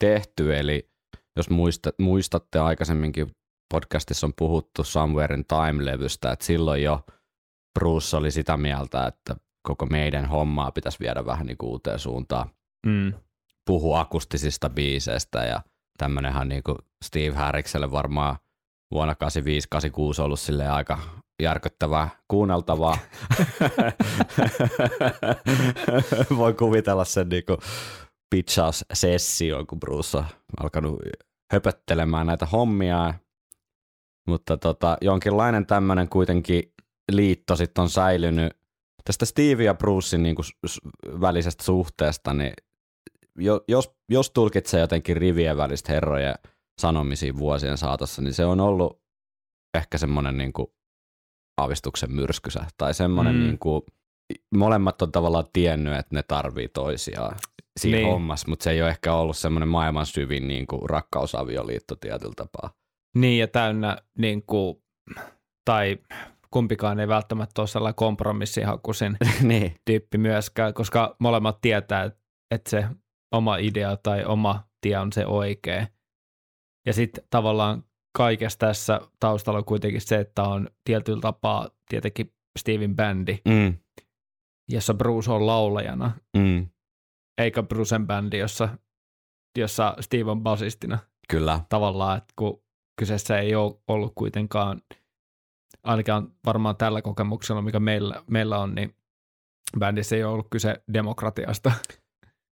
[0.00, 0.90] tehty, eli
[1.36, 3.30] jos muistat, muistatte aikaisemminkin
[3.74, 7.00] podcastissa on puhuttu Somewhere in Time-levystä, että silloin jo
[7.78, 12.50] Bruce oli sitä mieltä, että koko meidän hommaa pitäisi viedä vähän niin kuin uuteen suuntaan.
[12.86, 13.12] Mm.
[13.66, 15.60] Puhu akustisista biiseistä ja
[15.98, 18.36] tämmönenhän niin kuin Steve Harrikselle varmaan
[18.94, 19.14] vuonna
[20.20, 20.98] 85-86 ollut silleen aika
[21.42, 22.98] järkyttävää kuunneltavaa.
[26.38, 27.58] Voi kuvitella sen niin kuin
[28.30, 30.24] pitchaus-session, kun Bruce on
[30.60, 31.00] alkanut
[31.52, 33.14] höpöttelemään näitä hommia.
[34.28, 36.72] Mutta tota, jonkinlainen tämmöinen kuitenkin
[37.12, 38.52] liitto sitten on säilynyt
[39.04, 40.46] tästä Steve ja Brucein niin kuin
[41.20, 42.52] välisestä suhteesta, niin
[43.68, 46.34] jos, jos tulkitsee jotenkin rivien välistä herrojen
[46.80, 49.02] sanomisia vuosien saatossa, niin se on ollut
[49.74, 50.66] ehkä semmoinen niin kuin
[51.60, 53.40] aavistuksen myrskysä tai semmoinen mm.
[53.40, 53.82] niin kuin,
[54.54, 57.36] molemmat on tavallaan tiennyt, että ne tarvii toisiaan
[57.80, 58.08] siinä niin.
[58.08, 62.70] hommassa, mutta se ei ole ehkä ollut semmoinen maailman syvin niin kuin rakkausavioliitto tietyllä tapaa.
[63.16, 64.82] Niin ja täynnä niin kuin,
[65.64, 65.98] tai
[66.50, 69.74] kumpikaan ei välttämättä ole sellainen kompromissihakuisin niin.
[69.84, 72.10] tyyppi myöskään, koska molemmat tietää,
[72.54, 72.86] että se
[73.32, 75.86] oma idea tai oma tie on se oikea.
[76.86, 77.84] Ja sitten tavallaan
[78.16, 83.78] kaikessa tässä taustalla on kuitenkin se, että on tietyllä tapaa tietenkin Steven bändi, mm.
[84.68, 86.68] jossa Bruce on laulajana, mm.
[87.38, 88.68] eikä Brucen bändi, jossa,
[89.58, 90.98] jossa Steve on basistina.
[91.28, 91.60] Kyllä.
[91.68, 92.62] Tavallaan, että kun
[92.98, 94.80] kyseessä ei ole ollut kuitenkaan,
[95.82, 98.96] ainakaan varmaan tällä kokemuksella, mikä meillä, meillä on, niin
[99.78, 101.72] bändissä ei ole ollut kyse demokratiasta.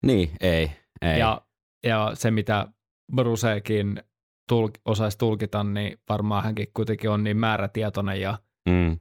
[0.06, 0.70] Niin, ei.
[1.02, 1.18] ei.
[1.18, 1.42] Ja,
[1.84, 2.68] ja se, mitä
[3.16, 4.02] Bruceekin
[4.50, 8.98] tulk, osaisi tulkita, niin varmaan hänkin kuitenkin on niin määrätietoinen ja mm.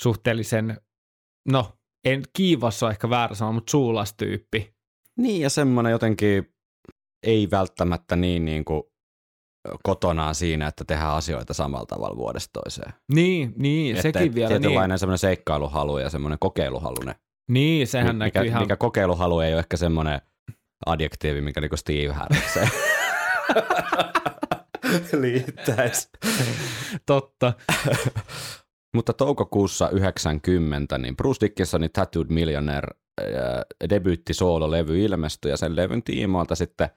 [0.00, 0.80] suhteellisen,
[1.48, 1.72] no
[2.04, 4.74] en kiivassa ole ehkä väärä sana, mutta suulastyyppi.
[5.18, 6.54] Niin ja semmoinen jotenkin
[7.26, 8.82] ei välttämättä niin, niin kuin
[9.82, 12.92] kotonaan siinä, että tehdään asioita samalla tavalla vuodesta toiseen.
[13.12, 14.48] Niin, niin että sekin vielä.
[14.48, 14.98] Tietynlainen niin.
[14.98, 17.14] semmoinen seikkailuhalu ja semmoinen kokeiluhalunen.
[17.48, 18.62] Niin, sehän mikä, näkyy ihan...
[18.62, 20.20] Mikä kokeiluhalu ei ole ehkä semmoinen
[20.86, 22.70] adjektiivi, mikä niinku Steve Harrikseen
[25.20, 26.08] liittäisi.
[27.06, 27.52] Totta.
[28.94, 32.88] Mutta toukokuussa 90 niin Bruce Dickinsonin Tattooed Millionaire
[33.20, 33.26] äh,
[33.90, 36.88] debyytti soololevy ilmestyi ja sen levyn tiimoilta sitten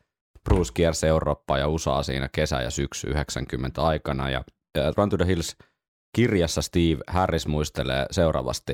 [0.43, 4.43] Bruce kiersi Eurooppaa ja USAa siinä kesä- ja syksy 90 aikana ja
[4.97, 5.57] Run to the Hills
[6.15, 8.73] kirjassa Steve Harris muistelee seuraavasti.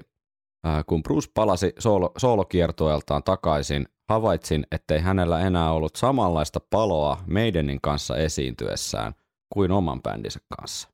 [0.66, 7.82] Äh, kun Bruce palasi soolo, soolokiertueeltaan takaisin, havaitsin, ettei hänellä enää ollut samanlaista paloa Maidenin
[7.82, 9.14] kanssa esiintyessään
[9.54, 10.90] kuin oman bändinsä kanssa.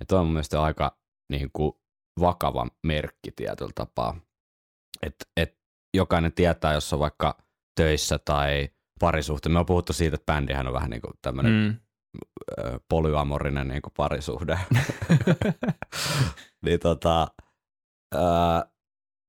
[0.00, 0.98] Ja toi on mun mielestä aika
[1.32, 1.72] niin kuin,
[2.20, 4.20] vakava merkki tietyllä tapaa.
[5.02, 5.58] Että et,
[5.96, 7.38] jokainen tietää, jos on vaikka
[7.76, 8.68] töissä tai
[9.00, 9.48] parisuhte.
[9.48, 11.76] Me on puhuttu siitä, että bändihän on vähän niin kuin tämmöinen mm.
[12.88, 14.58] polyamorinen niin kuin parisuhde.
[16.64, 17.28] niin tota,
[18.14, 18.70] ää,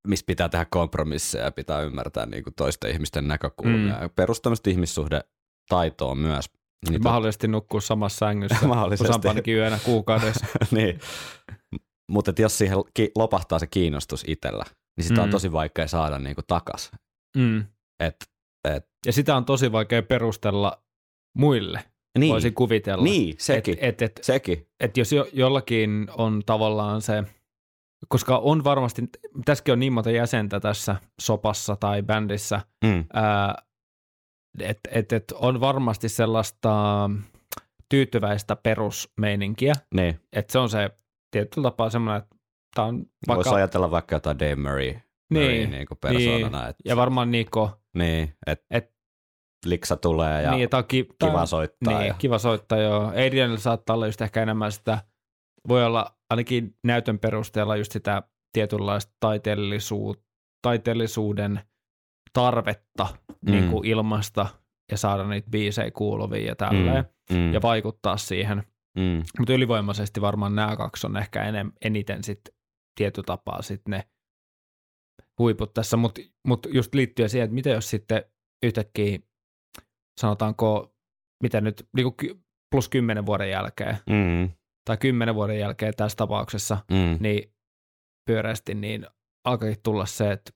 [0.07, 3.97] missä pitää tehdä kompromisseja ja pitää ymmärtää niin kuin toisten ihmisten näkökulmia.
[4.01, 4.09] Mm.
[4.15, 5.21] Perustamista ihmissuhde
[5.69, 6.45] taitoa myös.
[6.89, 7.51] Niin mahdollisesti tot...
[7.51, 8.67] nukkua samassa sängyssä
[9.01, 10.45] useampanakin yönä kuukaudessa.
[10.71, 10.99] niin.
[12.11, 14.65] Mutta jos siihen ki- lopahtaa se kiinnostus itsellä,
[14.97, 15.23] niin sitä mm.
[15.23, 16.91] on tosi vaikea saada niin kuin takas.
[17.37, 17.65] Mm.
[17.99, 18.15] Et,
[18.69, 18.85] et...
[19.05, 20.83] Ja sitä on tosi vaikea perustella
[21.37, 21.83] muille.
[22.19, 22.31] Niin.
[22.31, 23.03] Voisin kuvitella.
[23.03, 23.77] Niin, sekin.
[23.81, 24.67] Et, et, et, sekin.
[24.79, 27.23] Et jos jo, jollakin on tavallaan se–
[28.07, 29.01] koska on varmasti,
[29.45, 33.05] tässäkin on niin monta jäsentä tässä sopassa tai bändissä, mm.
[34.59, 37.09] että et, et on varmasti sellaista
[37.89, 39.73] tyytyväistä perusmeininkiä.
[39.93, 40.19] Niin.
[40.33, 40.89] Että se on se
[41.31, 42.35] tietyllä tapaa semmoinen, että
[42.75, 43.35] tämä on vaikka...
[43.35, 46.59] Voisi ajatella vaikka jotain Dave Murray, niin, Murray niin kuin persoonana.
[46.59, 46.69] Niin.
[46.69, 46.83] Että...
[46.85, 47.71] Ja varmaan Niko.
[47.97, 48.91] Niin, että et,
[49.65, 51.97] liksa tulee ja niin, ki- kiva soittaa.
[51.97, 52.13] Niin, ja...
[52.13, 53.07] kiva soittaa joo.
[53.07, 55.03] Adrianilla saattaa olla just ehkä enemmän sitä,
[55.67, 60.23] voi olla ainakin näytön perusteella just sitä tietynlaista taiteellisuut,
[60.61, 61.61] taiteellisuuden
[62.33, 63.07] tarvetta
[63.41, 63.51] mm.
[63.51, 64.47] niin kuin ilmasta
[64.91, 67.37] ja saada niitä biisejä kuuluviin ja tälleen, mm.
[67.37, 67.53] Mm.
[67.53, 68.63] ja vaikuttaa siihen.
[68.97, 69.23] Mm.
[69.39, 72.53] Mutta ylivoimaisesti varmaan nämä kaksi on ehkä enem, eniten sitten
[72.97, 74.03] tietyllä tapaa sitten ne
[75.39, 78.23] huiput tässä, mutta mut just liittyen siihen, että mitä jos sitten
[78.63, 79.19] yhtäkkiä
[80.21, 80.95] sanotaanko,
[81.43, 87.17] mitä nyt niin plus kymmenen vuoden jälkeen, mm tai kymmenen vuoden jälkeen tässä tapauksessa, mm.
[87.19, 87.53] niin
[88.27, 89.07] pyöreästi, niin
[89.45, 90.51] alkoi tulla se, että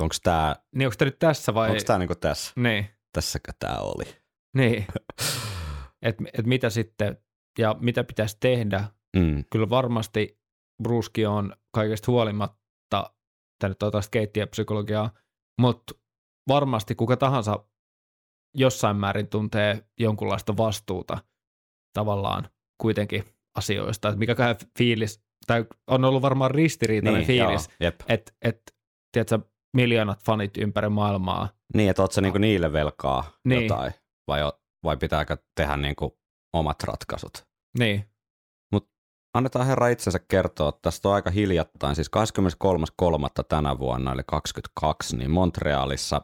[0.00, 1.70] onko tämä niin onko nyt tässä vai...
[1.70, 2.52] Onko tämä niinku tässä?
[2.56, 2.86] Niin.
[3.12, 4.04] Tässäkö tämä oli?
[4.56, 4.86] Niin.
[6.02, 7.18] että et mitä sitten
[7.58, 8.84] ja mitä pitäisi tehdä.
[9.16, 9.44] Mm.
[9.52, 10.40] Kyllä varmasti
[10.82, 13.14] Bruski on kaikesta huolimatta,
[13.60, 15.10] tänne toivottavasti keittiöpsykologiaa,
[15.60, 15.94] mutta
[16.48, 17.64] varmasti kuka tahansa
[18.54, 21.18] jossain määrin tuntee jonkunlaista vastuuta
[21.94, 22.48] tavallaan
[22.80, 23.24] kuitenkin
[23.56, 28.60] asioista, että mikäköhän fiilis, tai on ollut varmaan ristiriitainen niin, fiilis, että et,
[29.12, 29.38] tiedätkö,
[29.76, 31.48] miljoonat fanit ympäri maailmaa.
[31.74, 33.62] Niin, että oot sä niinku niille velkaa Niin.
[33.62, 33.92] jotain,
[34.28, 34.40] vai,
[34.84, 36.18] vai pitääkö tehdä niinku
[36.52, 37.46] omat ratkaisut?
[37.78, 38.10] Niin,
[39.34, 42.10] Annetaan herra itsensä kertoa, tästä on aika hiljattain, siis
[43.04, 43.44] 23.3.
[43.48, 46.22] tänä vuonna, eli 22, niin Montrealissa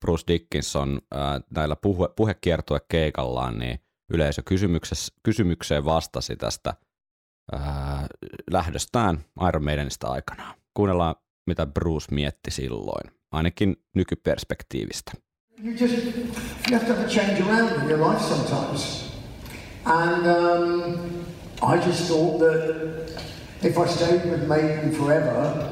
[0.00, 3.80] Bruce Dickinson ää, näillä puhe, puhekiertuekeikallaan niin
[4.10, 4.42] yleisö
[5.22, 6.74] kysymykseen vastasi tästä
[7.52, 8.06] ää,
[8.50, 10.54] lähdöstään Iron Maidenista aikanaan.
[10.74, 11.14] Kuunnellaan,
[11.46, 15.12] mitä Bruce mietti silloin, ainakin nykyperspektiivistä.
[15.64, 15.94] You just
[16.70, 19.10] you have to have a change around in your life sometimes.
[19.84, 21.24] And um,
[21.62, 22.64] I just thought that
[23.62, 25.70] if I stayed with Maiden forever,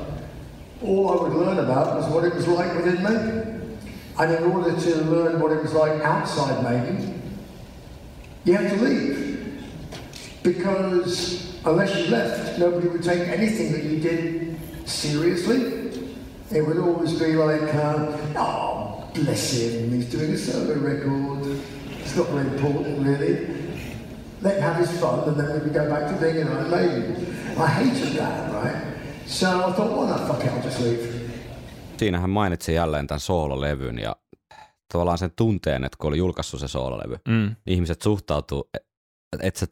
[0.82, 3.78] all I would learn about was what it was like within Maiden.
[4.18, 7.22] And in order to learn what it was like outside Maiden,
[8.44, 9.28] you had to leave.
[10.42, 15.90] Because unless you left, nobody would take anything that you did seriously.
[16.50, 21.60] It would always be like, uh, oh, bless him, he's doing a solo record.
[22.00, 23.46] It's not very important, really.
[24.40, 27.36] Let him have his fun, and then we go back to being an Iron Maiden.
[27.58, 28.82] I hated that, right?
[29.26, 31.18] So I thought, well, no, fuck it, I'll just leave.
[31.98, 34.16] Siinä hän mainitsi jälleen tämän soololevyn ja
[34.92, 38.88] tavallaan sen tunteen, että kun oli julkaissut se soololevy, mm, niin ihmiset suhtautuu, että
[39.40, 39.66] et se,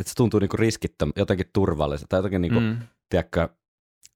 [0.00, 2.78] et se tuntuu niinku riskittöm, jotenkin turvalliselta, tai jotenkin niinku, mm.
[3.08, 3.48] tiedätkö,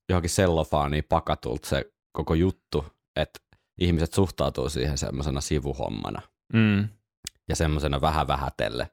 [0.08, 2.84] johonkin sellofaaniin pakatulta se koko juttu,
[3.16, 3.40] että
[3.80, 6.22] ihmiset suhtautuu siihen semmoisena sivuhommana
[6.52, 6.88] mm,
[7.48, 8.90] ja semmoisena vähän vähätelle,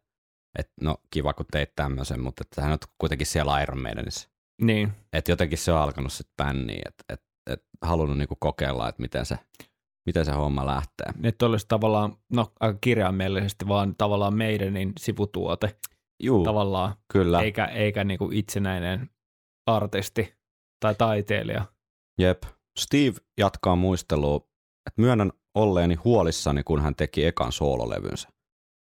[0.60, 4.30] että no kiva kun teit tämmöisen, mutta että hän on kuitenkin siellä Iron Maidenissä.
[4.62, 9.02] niin, Että jotenkin se on alkanut sitten bänniin, että et, et halunnut niinku kokeilla, että
[9.02, 9.38] miten se,
[10.08, 11.14] miten se homma lähtee.
[11.24, 15.78] että olisi tavallaan, no aika kirjaimellisesti vaan tavallaan meidänin sivutuote
[16.24, 17.42] Juu, tavallaan, kyllä.
[17.42, 19.10] eikä, eikä niinku itsenäinen
[19.66, 20.34] artisti
[20.80, 21.66] tai taiteilija.
[22.20, 22.44] Jep.
[22.80, 24.36] Steve jatkaa muistelua,
[24.88, 28.30] että myönnän olleeni huolissani, kun hän teki ekan soololevynsä.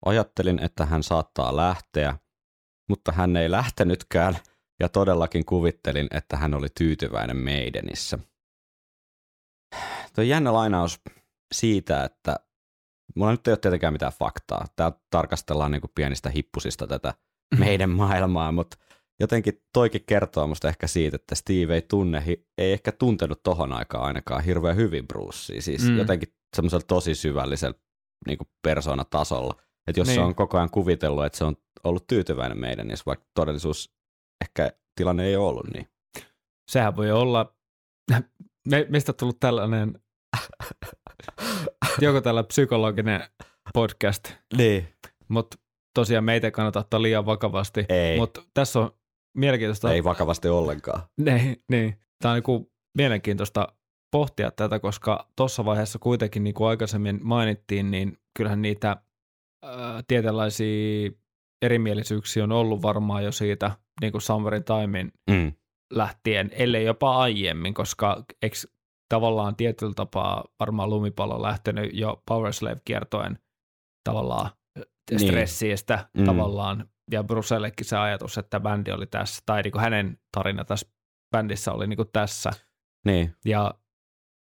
[0.05, 2.17] Ajattelin, että hän saattaa lähteä,
[2.89, 4.37] mutta hän ei lähtenytkään
[4.79, 8.19] ja todellakin kuvittelin, että hän oli tyytyväinen Maidenissä.
[10.15, 11.01] Tuo jännä lainaus
[11.53, 12.35] siitä, että
[13.15, 14.65] mulla nyt ei ole tietenkään mitään faktaa.
[14.75, 17.13] Täällä tarkastellaan niin pienistä hippusista tätä
[17.59, 18.77] meidän maailmaa, mutta
[19.19, 22.23] jotenkin toikin kertoo musta ehkä siitä, että Steve ei tunne,
[22.57, 25.61] ei ehkä tuntenut tohon aikaan ainakaan hirveän hyvin Brucea.
[25.61, 25.97] Siis Mm.
[25.97, 27.77] jotenkin semmoisella tosi syvällisellä
[28.27, 29.53] niin persoonatasolla.
[29.87, 30.15] Että jos niin.
[30.15, 33.93] se on koko ajan kuvitellut, että se on ollut tyytyväinen meidän, niin vaikka todellisuus
[34.41, 35.87] ehkä tilanne ei ole ollut niin.
[36.71, 37.55] Sehän voi olla,
[38.69, 39.99] me, meistä on tullut tällainen,
[42.01, 43.21] joko tällä psykologinen
[43.73, 44.87] podcast, Niin.
[45.29, 45.57] mutta
[45.95, 47.85] tosiaan meitä ei kannata ottaa liian vakavasti.
[47.89, 48.91] Ei, Mutta tässä on
[49.37, 49.93] mielenkiintoista.
[49.93, 51.01] ei vakavasti ollenkaan.
[51.17, 51.95] Niin, niin.
[52.21, 53.67] Tämä on niin mielenkiintoista
[54.11, 58.97] pohtia tätä, koska tuossa vaiheessa kuitenkin, niin kuin aikaisemmin mainittiin, niin kyllähän niitä
[59.63, 61.11] ää, tietynlaisia
[61.61, 65.53] erimielisyyksiä on ollut varmaan jo siitä niin kuin Summerin Timein Mm.
[65.93, 68.55] Lähtien, ellei jopa aiemmin, koska eikö
[69.09, 73.39] tavallaan tietyllä tapaa varmaan lumipallo lähtenyt jo Powerslave-kiertoen
[74.03, 74.49] tavallaan
[75.11, 75.19] Niin.
[75.19, 76.25] stressiistä Mm.
[76.25, 80.87] tavallaan, ja Brusellekin se ajatus, että bändi oli tässä, tai niin kuin hänen tarina tässä
[81.31, 82.51] bändissä oli niin kuin tässä,
[83.05, 83.73] Niin, ja,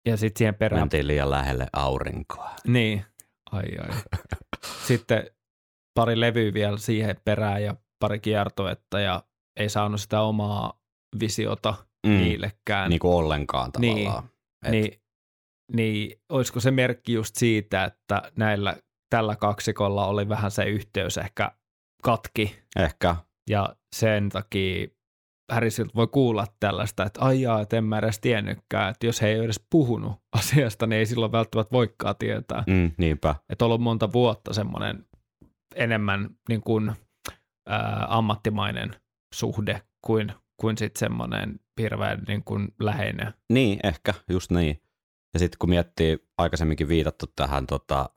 [0.07, 2.51] ja sitten siihen perään, mentiin liian lähelle aurinkoa.
[2.66, 3.05] niin,
[3.53, 3.88] ai ai.
[4.88, 5.27] sitten
[5.95, 9.23] pari levyä vielä siihen perään ja pari kiertoetta, ja
[9.57, 10.82] ei saanut sitä omaa
[11.20, 11.75] visiota
[12.07, 12.12] Mm.
[12.12, 12.90] niillekään.
[12.90, 13.98] Niin kuin ollenkaan Niin.
[13.98, 14.29] tavallaan.
[14.64, 15.01] Et- Niin,
[15.77, 18.77] niin olisiko se merkki just siitä, että näillä
[19.11, 21.53] tällä kaksikolla oli vähän se yhteys ehkä
[22.03, 23.16] katki Ehkä.
[23.51, 24.87] ja sen takia
[25.53, 29.29] Harrisilta voi kuulla tällaista, että ai jaa, että en mä edes tiennytkään, että jos he
[29.29, 32.64] ei edes puhunut asiasta, niin ei silloin välttämättä voikaan tietää.
[32.66, 33.35] Mm, niinpä.
[33.48, 35.07] Että on ollut monta vuotta semmoinen
[35.75, 36.92] enemmän niin kuin,
[37.68, 38.96] ää, ammattimainen
[39.35, 43.35] suhde kuin, kuin sitten semmoinen hirveän niin kuin läheinen.
[43.53, 44.83] Niin, ehkä, just niin.
[45.35, 48.11] Ja sitten kun miettii, aikaisemminkin viitattu tähän, tota,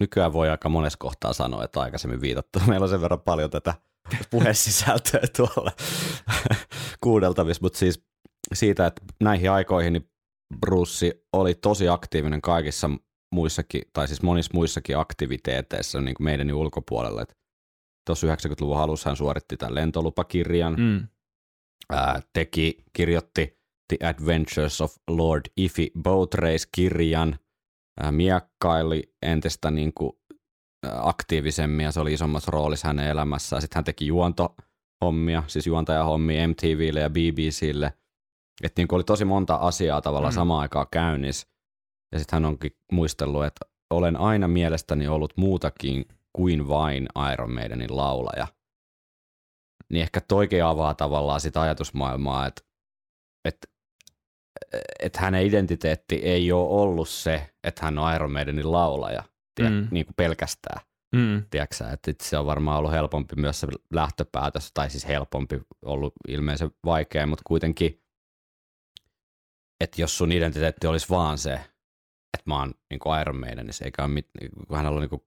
[0.00, 2.58] nykyään voi aika monessa kohtaa sanoa, että aikaisemmin viitattu.
[2.68, 3.74] Meillä on sen verran paljon tätä
[4.30, 5.72] puhesisältöä tuolla
[7.04, 8.04] kuudeltavissa, mutta siis
[8.54, 10.10] siitä, että näihin aikoihin niin
[10.60, 12.90] Bruce oli tosi aktiivinen kaikissa
[13.34, 17.24] muissakin, tai siis monissa muissakin aktiviteeteissa niin kuin meidän ulkopuolella.
[18.06, 21.08] Tuossa 90-luvun alussa hän suoritti tämän lentolupakirjan, Mm.
[21.92, 23.58] Ää, teki, kirjoitti
[23.88, 27.38] The Adventures of Lord Iffy Boat Race-kirjan,
[28.00, 30.12] ää, miekkaili entistä niin kuin,
[30.86, 33.62] aktiivisemmin ja se oli isommassa roolissa hänen elämässään.
[33.62, 34.54] Sitten hän teki juonto,
[35.04, 37.92] hommia, siis juontajahommia MTVlle ja BBClle.
[38.62, 40.34] Että niin oli tosi monta asiaa tavallaan Mm.
[40.34, 41.46] samaan aikaan käynnissä.
[42.12, 47.96] Ja sitten hän onkin muistellut, että olen aina mielestäni ollut muutakin kuin vain Iron Maidenin
[47.96, 48.46] laulaja.
[49.92, 52.62] Niin ehkä toikin avaa tavallaan sitä ajatusmaailmaa, että,
[53.44, 53.68] että,
[54.98, 59.22] että hänen identiteetti ei ole ollut se, että hän on Iron Maidenin laulaja
[59.54, 59.88] tiedä, Mm.
[59.90, 60.80] niin kuin pelkästään.
[61.16, 61.44] Mm.
[61.50, 66.70] Tiedätkö että se on varmaan ollut helpompi myös se lähtöpäätös, tai siis helpompi, ollut ilmeisen
[66.84, 68.02] vaikea, mutta kuitenkin,
[69.80, 71.52] että jos sun identiteetti olisi vaan se,
[72.34, 74.28] että mä oon niin kuin Iron Maiden, niin se eikä ole mit,
[74.68, 75.22] kun hänellä on niin kuin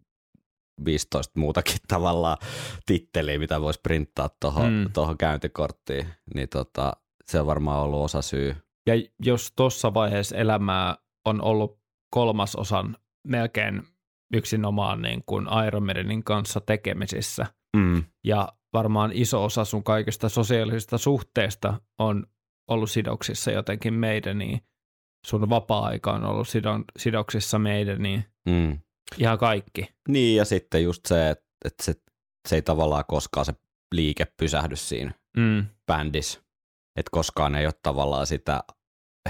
[0.85, 2.37] 15 muutakin tavallaan
[2.85, 5.17] titteliä, mitä voisi printtaa tuohon Mm.
[5.17, 6.93] käyntikorttiin, niin tota,
[7.25, 8.55] se on varmaan ollut osa syy.
[8.87, 8.93] Ja
[9.25, 11.79] jos tuossa vaiheessa elämää on ollut
[12.13, 13.83] kolmasosan melkein
[14.33, 17.45] yksinomaan niin kuin Iron Maidenin kanssa tekemisissä,
[17.77, 18.03] Mm.
[18.23, 22.25] ja varmaan iso osa sun kaikista sosiaalisista suhteista on
[22.69, 24.61] ollut sidoksissa jotenkin meidän, niin
[25.27, 28.79] sun vapaa-aika on ollut sidon, sidoksissa meidän, niin Mm.
[29.17, 29.87] Ihan kaikki.
[30.09, 31.93] Niin, ja sitten just se, että, että se,
[32.47, 33.53] se ei tavallaan koskaan se
[33.95, 35.65] liike pysähdy siinä Mm.
[35.87, 36.39] bändissä.
[36.95, 38.63] Että koskaan ei ole tavallaan sitä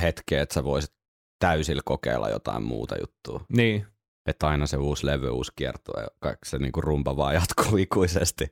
[0.01, 0.93] hetkeä, että sä voisit
[1.39, 3.45] täysillä kokeilla jotain muuta juttua.
[3.55, 3.87] Niin,
[4.25, 8.45] Että aina se uusi levy, uusi kierto ja kaikki se niinku rumba vaan jatkuu ikuisesti.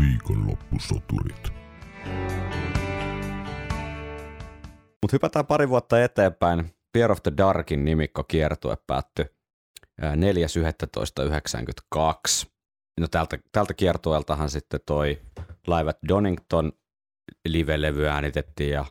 [0.00, 1.52] Viikonloppusoturit.
[5.02, 6.74] Mutta hypätään pari vuotta eteenpäin.
[6.98, 9.24] Fear of the Darkin nimikko kiertue päättyi
[10.02, 10.20] ää, 4.11.92.
[13.00, 15.20] No tältä, tältä kiertueeltahan sitten toi
[15.66, 16.72] Live at Donington
[17.48, 18.84] live-levy äänitettiin ja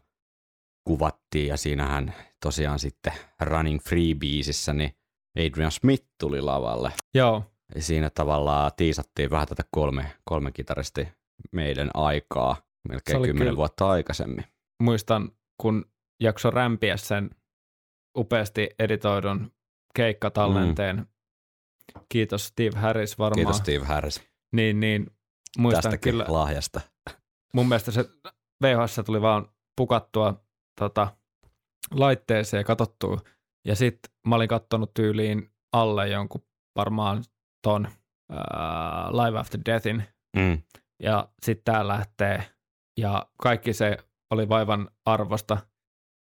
[0.87, 4.91] kuvattiin ja siinähän tosiaan sitten Running Free-biisissä niin
[5.39, 6.91] Adrian Smith tuli lavalle.
[7.13, 7.43] joo,
[7.75, 11.07] Ja siinä tavallaan tiisattiin vähän tätä kolme, kolme kitaristi
[11.51, 12.55] meidän aikaa
[12.89, 14.45] melkein kymmenen vuotta aikaisemmin.
[14.83, 15.85] muistan, kun
[16.21, 17.29] jakso rämpiä sen
[18.17, 19.51] upeasti editoidun
[19.95, 20.95] keikkatallenteen.
[20.97, 21.05] Mm.
[22.09, 23.35] Kiitos Steve Harris varmaan.
[23.35, 24.21] Kiitos Steve Harris
[24.51, 25.07] Niin, niin
[25.57, 26.81] muistan tästäkin kyllä, lahjasta.
[27.53, 28.05] mun mielestä se
[28.63, 30.43] VHS tuli vaan pukattua
[30.79, 31.07] tota,
[31.91, 33.17] laitteeseen ja katsottua.
[33.65, 36.41] Ja sitten mä olin kattonut tyyliin alle jonkun
[36.75, 37.23] varmaan
[37.63, 37.87] ton
[38.29, 40.03] ää, Live After Deathin.
[40.35, 40.61] Mm.
[41.03, 42.43] Ja sitten tää lähtee.
[42.97, 43.97] Ja kaikki se
[44.31, 45.57] oli vaivan arvosta,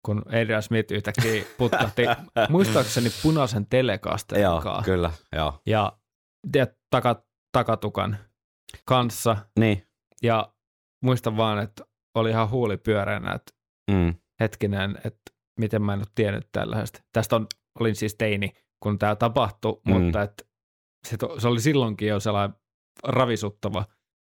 [0.06, 2.02] kun Adrian Smith yhtäkkiä putkahti
[2.50, 5.62] muistaakseni punaisen telekasteen Joo, kyllä, joo.
[5.66, 5.98] Ja
[6.52, 8.18] tiedät, taka, takatukan
[8.86, 9.38] kanssa.
[9.60, 9.88] Niin.
[10.24, 10.54] Ja
[11.04, 11.84] muistan vaan, että
[12.16, 13.52] oli ihan huuli pyöreänä, että
[13.92, 14.16] Mm.
[14.40, 17.00] hetkinen, että miten mä en ole tiennyt tällaisesta.
[17.14, 17.48] Tästä on,
[17.80, 18.52] olin siis teini,
[18.84, 19.94] kun tämä tapahtui, Mm.
[19.94, 20.44] mutta että
[21.08, 22.58] se, to, se oli silloinkin jo sellainen
[23.04, 23.86] ravisuttava.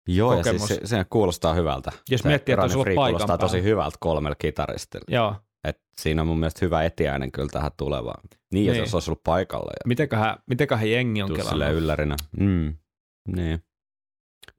[0.07, 0.67] Joo, ja Kokemus.
[0.67, 1.91] siis se, se kuulostaa hyvältä.
[2.09, 3.69] Jos se miettii, että Free paikan kuulostaa tosi päällä.
[3.69, 5.05] hyvältä kolmella kitaristilla.
[5.07, 5.35] Joo,
[5.67, 8.23] Et siinä on mun mielestä hyvä etiäinen kyllä tähän tulevaan.
[8.53, 8.79] Niin, ja Niin.
[8.79, 11.69] jos olisi ollut paikalla ja mitenköhän, mitenköhän jengi on kelannut.
[11.71, 12.15] yllärinä.
[12.39, 12.75] Mm.
[13.35, 13.63] Niin.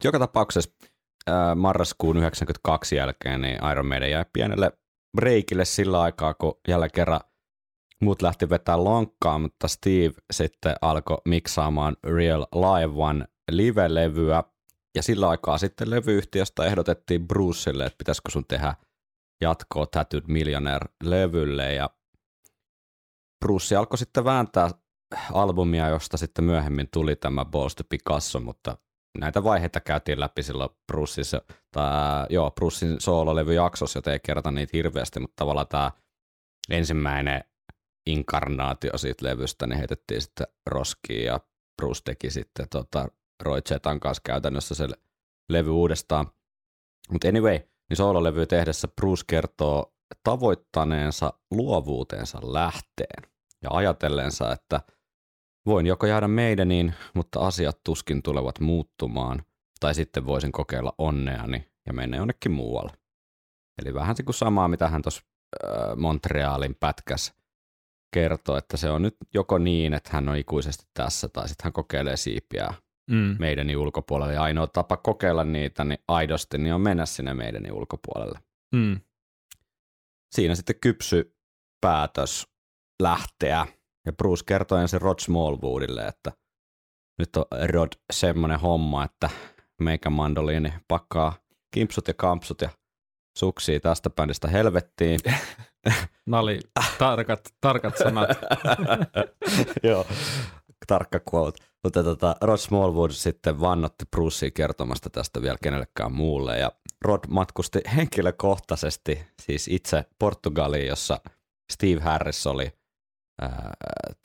[0.05, 0.71] Joka tapauksessa
[1.29, 4.73] äh, marraskuun 92 jälkeen niin Iron Maiden jäi pienelle
[5.17, 7.21] breikille sillä aikaa, kun jälleen kerran
[8.03, 14.45] muut lähti vetää lonkkaa, mutta Steve sitten alkoi miksaamaan Real Live One live-levyä,
[14.95, 18.75] ja sillä aikaa sitten levyyhtiöstä ehdotettiin Brucelle, että pitäisikö sun tehdä
[19.41, 21.91] jatkoa Tattooed Millionaire-levylle, ja
[23.45, 24.71] Bruce alkoi sitten vääntää
[25.33, 28.77] albumia, josta sitten myöhemmin tuli tämä Balls to Picasso, mutta
[29.19, 35.21] näitä vaiheita käytiin läpi silloin Bruceissa, tai joo, Brucein soololevyjaksossa, joten ei kerrota niitä hirveästi,
[35.21, 35.91] mutta tavallaan tämä
[36.71, 37.45] ensimmäinen
[38.07, 41.41] inkarnaatio siitä levystä, niin heitettiin sitten roskiin ja
[41.77, 43.09] Bruce teki sitten tota
[43.43, 44.89] Roy Zetan kanssa käytännössä se
[45.49, 46.27] levy uudestaan.
[47.13, 53.31] Mutta anyway, niin soololevy tehdessä Bruce kertoo tavoittaneensa luovuutensa lähteen
[53.63, 54.81] ja ajatellensa, että
[55.67, 59.43] voin joko jäädä meidäniin, mutta asiat tuskin tulevat muuttumaan,
[59.81, 62.93] tai sitten voisin kokeilla onneani ja mennä jonnekin muualle.
[63.83, 65.23] Eli vähän se kuin samaa, mitä hän tuossa
[65.65, 67.35] äh, Montrealin pätkäs
[68.15, 71.73] kertoo, että se on nyt joko niin, että hän on ikuisesti tässä, tai sitten hän
[71.73, 72.75] kokeilee siipiä
[73.09, 73.37] Mm.
[73.39, 74.35] meidäni ulkopuolelle.
[74.35, 78.39] Ja ainoa tapa kokeilla niitä niin aidosti niin on mennä sinne meidäni ulkopuolelle.
[78.75, 79.01] Mm.
[80.35, 81.35] Siinä sitten kypsy
[81.81, 82.47] päätös
[83.03, 83.67] lähteä.
[84.07, 86.33] Ja Bruce kertoi ensin Rod Smallwoodille, että
[87.19, 89.31] nyt on Rod semmoinen homma, että
[89.81, 91.37] meikä mandoliini pakkaa
[91.71, 92.71] kimpsut ja kampsut ja
[93.39, 95.21] suksii tästä bändistä helvettiin.
[96.33, 96.61] Oli
[96.99, 98.29] tarkat, tarkat sanat.
[99.89, 100.07] Joo.
[100.89, 101.65] Tarkka quote.
[101.85, 106.59] Mutta tota, Rod Smallwood sitten vannotti Brucea kertomasta tästä vielä kenellekään muulle.
[106.59, 106.73] Ja
[107.03, 111.21] Rod matkusti henkilökohtaisesti siis itse Portugaliin, jossa
[111.73, 112.73] Steve Harris oli
[113.41, 113.73] ää,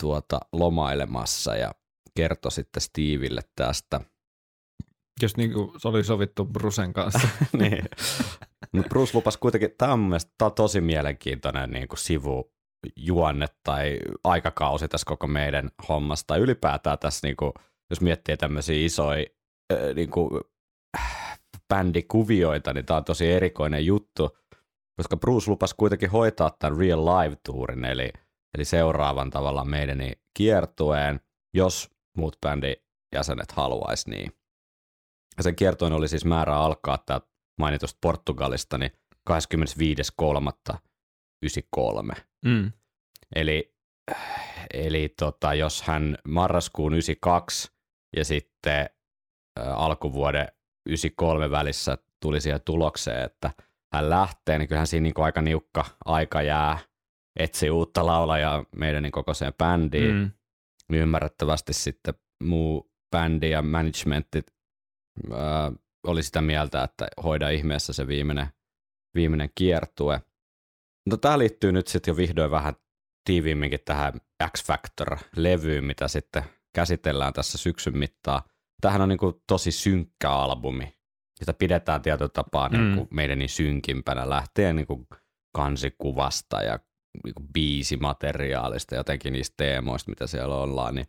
[0.02, 1.72] tuota, lomailemassa ja
[2.16, 4.02] kertoi sitten Steville tästä.
[5.22, 7.28] Jos niin kuin se oli sovittu Brusen kanssa.
[7.60, 7.84] niin.
[8.72, 12.00] Mutta Bruce lupasi kuitenkin, tämä on mielestä tää on tosi mielenkiintoinen niin kuin
[12.90, 16.28] sivujuonne tai aikakausi tässä koko meidän hommasta.
[16.28, 17.52] Tai ylipäätään tässä, niin kuin,
[17.90, 19.26] jos miettii tämmöisiä isoja
[19.74, 20.42] äh, niin kuin,
[20.98, 24.38] äh, bändikuvioita, niin tämä on tosi erikoinen juttu,
[24.98, 28.10] koska Bruce lupasi kuitenkin hoitaa tämän Real Live Tourin, eli,
[28.58, 30.00] eli seuraavan tavalla meidän
[30.38, 31.20] kiertueen,
[31.54, 32.76] jos muut bändin
[33.16, 34.32] jäsenet haluaisi niin.
[35.38, 37.22] Ja sen kiertoin oli siis määrä alkaa tämä
[37.60, 38.92] mainitusta Portugalista, niin
[41.44, 42.22] 25.3.93.
[42.46, 42.72] Mm.
[43.36, 43.76] Eli,
[44.74, 47.72] eli tota, jos hän marraskuun 92
[48.18, 48.90] ja sitten
[49.60, 50.48] ä, alkuvuoden
[50.90, 53.52] 93 välissä tuli siihen tulokseen, että
[53.94, 56.80] hän lähtee, niin kyllähän siinä niin aika niukka aika jää
[57.40, 60.16] etsiä uutta laulajaa meidän niin kokoiseen bändiin.
[60.16, 60.32] Mm.
[60.92, 62.14] Niin ymmärrettävästi sitten
[62.44, 64.46] muu bändi ja managementit
[65.32, 65.72] ää,
[66.08, 68.48] oli sitä mieltä, että hoida ihmeessä se viimeinen,
[69.16, 70.22] viimeinen kiertue.
[71.10, 72.74] Mutta tämä liittyy nyt sitten jo vihdoin vähän
[73.26, 74.14] tiiviimminkin tähän
[74.58, 76.44] X Factor-levyyn, mitä sitten
[76.76, 78.42] käsitellään tässä syksyn mittaan.
[78.82, 80.94] Tämähän on niinku tosi synkkä albumi.
[81.40, 82.78] Sitä pidetään tietyllä tapaa mm.
[82.78, 85.08] niinku meidän niin synkimpänä lähtien niinku
[85.56, 86.80] kansikuvasta ja
[87.24, 90.96] niinku biisimateriaalista, jotenkin niistä teemoista, mitä siellä ollaan.
[90.96, 91.08] Niin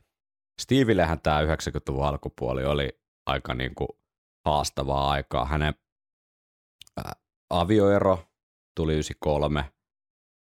[0.63, 4.01] Steveillehän tämä 90-luvun alkupuoli oli aika niinku
[4.45, 5.45] haastavaa aikaa.
[5.45, 5.75] Hänen
[7.51, 8.29] avioero
[8.77, 9.71] tuli 93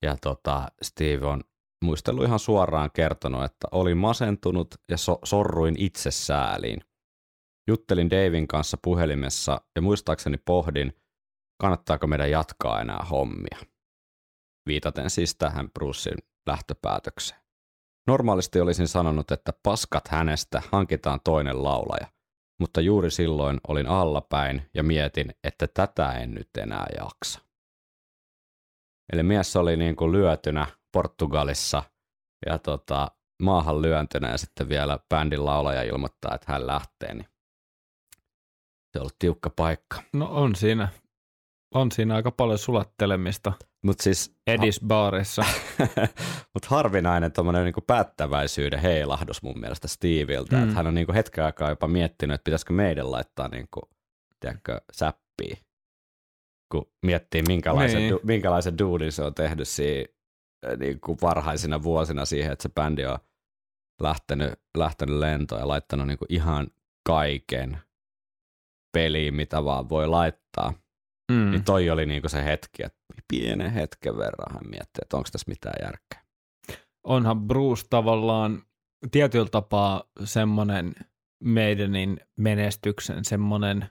[0.05, 1.41] ja tota, Steve on
[1.83, 6.81] muistellut ihan suoraan kertonut, että oli masentunut ja so- sorruin itsesääliin.
[7.67, 10.93] Juttelin Davin kanssa puhelimessa ja muistaakseni pohdin,
[11.61, 13.57] kannattaako meidän jatkaa enää hommia.
[14.67, 17.41] Viitaten siis tähän Brucein lähtöpäätökseen.
[18.07, 22.07] Normaalisti olisin sanonut, että paskat hänestä, hankitaan toinen laulaja
[22.59, 27.44] mutta juuri silloin olin allapäin ja mietin, että tätä en nyt enää jaksa.
[29.13, 31.83] Eli mies oli niin kuin lyötynä Portugalissa
[32.45, 37.27] ja tota, maahan lyöntynä ja sitten vielä bändin laulaja ilmoittaa, että hän lähtee, niin
[38.91, 40.03] se on ollut tiukka paikka.
[40.13, 40.87] No on siinä.
[41.73, 43.53] On siinä aika paljon sulattelemista.
[43.83, 45.43] Mut siis, Edis baarissa.
[46.53, 50.63] Mutta harvinainen tuommoinen niinku päättäväisyyden heilahdus mun mielestä Steviltä, mm.
[50.63, 53.89] että hän on niinku hetken aikaa jopa miettinyt, että pitäisikö meidän laittaa niinku,
[54.39, 55.57] tiedätkö, säppiä,
[56.72, 58.13] kun miettii minkälaisen, niin.
[58.13, 60.05] du, minkälaisen duudin se on tehnyt siinä
[60.78, 63.18] niinku varhaisina vuosina siihen, että se bändi on
[64.01, 66.68] lähtenyt, lähtenyt lentoon ja laittanut niinku ihan
[67.07, 67.80] kaiken
[68.93, 70.74] peliin, mitä vaan voi laittaa.
[71.32, 71.51] Mm.
[71.51, 75.49] Niin toi oli niinku se hetki, että pienen hetken verran hän miettii, että onko tässä
[75.51, 76.26] mitään järkeä.
[77.03, 78.63] Onhan Bruce tavallaan
[79.11, 80.95] tietyllä tapaa semmoinen
[81.43, 83.89] meidänin menestyksen semmoinen,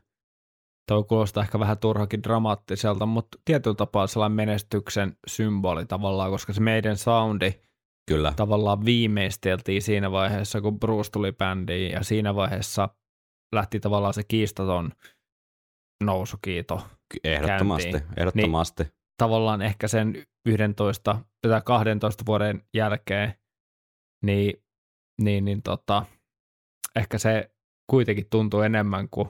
[0.89, 6.61] toi kuulostaa ehkä vähän turhakin dramaattiselta, mutta tietyllä tapaa sellainen menestyksen symboli tavallaan, koska se
[6.61, 7.53] meidän soundi
[8.09, 8.33] Kyllä.
[8.37, 12.89] tavallaan viimeisteltiin siinä vaiheessa, kun Bruce tuli bändiin ja siinä vaiheessa
[13.55, 14.93] lähti tavallaan se kiistaton
[16.05, 16.83] nousukiito
[17.25, 18.19] Ehdottomasti, käyntiin.
[18.19, 18.83] ehdottomasti.
[18.83, 23.35] Niin, tavallaan ehkä sen 11 tai 12 vuoden jälkeen,
[24.25, 24.65] niin,
[25.23, 26.05] niin, niin tota,
[26.97, 27.55] ehkä se
[27.91, 29.29] kuitenkin tuntuu enemmän kuin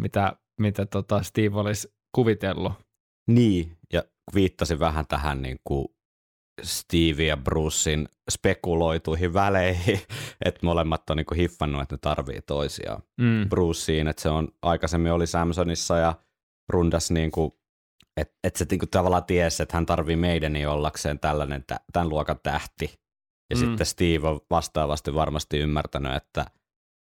[0.00, 2.72] mitä, mitä tota Steve olisi kuvitellut.
[3.26, 4.02] Niin, ja
[4.34, 5.88] viittasin vähän tähän niin kuin
[6.62, 10.00] Steve ja Brucein spekuloituihin väleihin,
[10.44, 13.02] että molemmat on niin kuin hiffannut, että ne tarvii toisiaan.
[13.20, 13.48] Mm.
[13.48, 16.14] Bruceen, että se on aikaisemmin oli Samsonissa ja
[16.68, 17.52] rundas niin kuin,
[18.16, 22.40] että et se niin kuin tavallaan tiesi, että hän tarvii meidän ollakseen tällainen, tämän luokan
[22.42, 22.94] tähti.
[23.50, 23.60] Ja mm.
[23.60, 26.46] sitten Steve on vastaavasti varmasti ymmärtänyt, että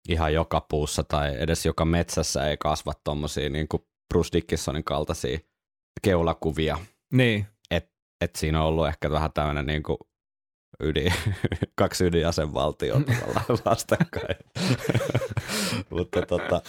[0.08, 3.84] ihan joka puussa tai edes joka metsässä ei kasva tuommoisia niin kuin
[4.14, 5.40] Bruce Dickinsonin kaltaisia
[6.02, 6.78] keulakuvia.
[7.14, 7.48] Niin.
[7.72, 7.92] Et,
[8.22, 9.98] et siinä on ollut ehkä vähän tämmöinen niin kuin
[10.80, 11.14] ydin,
[11.76, 13.14] kaksi ydinjäsenvaltiota
[13.66, 14.38] vastakkain.
[15.90, 16.62] Mutta tota,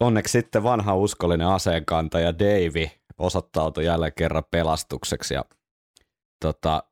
[0.00, 2.88] onneksi sitten vanha uskollinen aseenkantaja Davy
[3.18, 5.44] osoittautui jälleen kerran pelastukseksi ja
[6.44, 6.82] tota,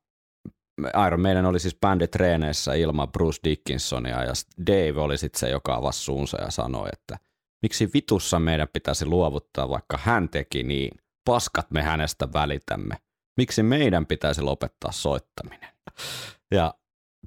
[1.06, 4.32] Iron Maiden oli siis bänditreeneissä ilman Bruce Dickinsonia ja
[4.66, 7.18] Dave oli sitten se, joka avasi suunsa ja sanoi, että
[7.62, 10.90] miksi vitussa meidän pitäisi luovuttaa, vaikka hän teki niin.
[11.24, 12.96] Paskat me hänestä välitämme.
[13.36, 15.70] Miksi meidän pitäisi lopettaa soittaminen?
[16.50, 16.74] Ja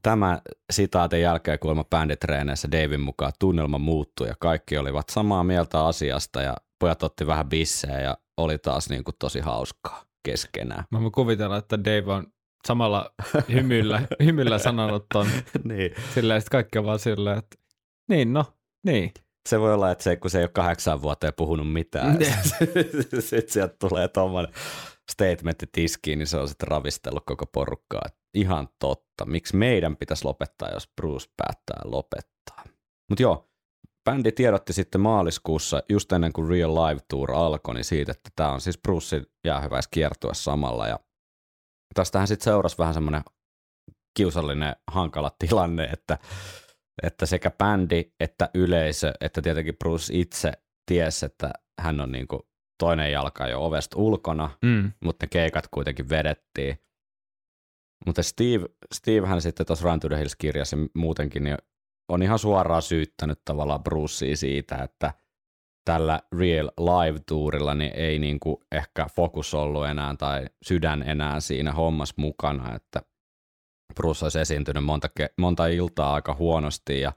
[0.02, 0.42] Tämä
[0.72, 6.56] sitaatin jälkeen kuulemma bänditreeneissä Davin mukaan tunnelma muuttui ja kaikki olivat samaa mieltä asiasta ja
[6.80, 10.84] pojat otti vähän bissejä ja oli taas niin kuin tosi hauskaa keskenään.
[10.92, 12.28] Mä voin kuvitella, että Dave on
[12.68, 13.14] samalla
[13.54, 15.28] hymyllä, hymyllä sanonut ton.
[15.64, 15.96] niin.
[16.14, 17.58] Silleen, että kaikki on vaan silleen, että
[18.10, 18.46] niin no,
[18.86, 19.12] niin.
[19.50, 22.18] Se voi olla, että se, kun se ei ole kahdeksan vuoteen puhunut mitään,
[23.20, 24.54] sitten sieltä tulee tuommoinen
[25.12, 28.02] statementti tiskiin, niin se on sitten ravistellut koko porukkaa.
[28.34, 29.26] Ihan totta.
[29.26, 32.64] Miksi meidän pitäisi lopettaa, jos Bruce päättää lopettaa?
[33.10, 33.50] Mutta joo,
[34.06, 38.52] bändi tiedotti sitten maaliskuussa, just ennen kuin Real Live Tour alkoi, niin siitä, että tämä
[38.52, 40.88] on siis Brucein jäähyväiskiertue samalla.
[40.88, 41.00] Ja
[41.96, 43.22] tästähän sitten seurasi vähän semmoinen
[44.18, 46.18] kiusallinen, hankala tilanne, että,
[47.04, 50.52] että sekä bändi että yleisö, että tietenkin Bruce itse
[50.86, 52.42] tiesi, että hän on niin kuin
[52.80, 54.92] toinen jalka jo ovesta ulkona, Mm.
[55.04, 56.78] mutta ne keikat kuitenkin vedettiin.
[58.06, 61.58] Mutta Steve, Steve hän sitten tuossa Run to the Hills kirjassa muutenkin niin
[62.10, 65.14] on ihan suoraan syyttänyt tavallaan Brucea siitä, että
[65.86, 71.72] tällä Real Live Tourilla niin ei niinku ehkä fokus ollut enää tai sydän enää siinä
[71.72, 73.02] hommassa mukana, että
[73.96, 77.14] Bruce olisi esiintynyt monta, monta iltaa aika huonosti ja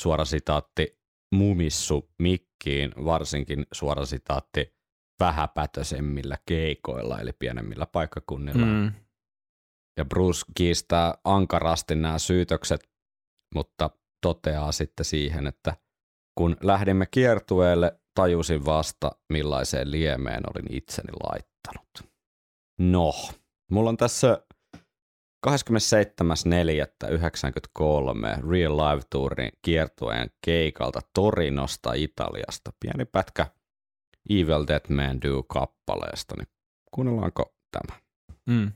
[0.00, 0.98] suora sitaatti
[1.34, 4.74] mumissu mikkiin, varsinkin suora sitaatti
[5.20, 8.66] vähäpätösemmillä keikoilla eli pienemmillä paikkakunnilla.
[8.66, 8.92] Mm.
[9.96, 12.90] Ja Bruce kiistää ankarasti nämä syytökset,
[13.54, 13.90] mutta
[14.20, 15.76] toteaa sitten siihen, että
[16.34, 22.14] kun lähdimme kiertueelle, tajusin vasta, millaiseen liemeen olin itseni laittanut.
[22.78, 23.12] No,
[23.70, 24.42] mulla on tässä
[25.46, 25.52] 27.4.93
[28.50, 32.72] Real Live Tourin kiertueen keikalta Torinosta Italiasta.
[32.80, 33.46] Pieni pätkä
[34.30, 36.48] Evil Dead Man Do kappaleesta, niin
[36.90, 37.98] kuunnellaanko tämä?
[38.46, 38.72] Mm.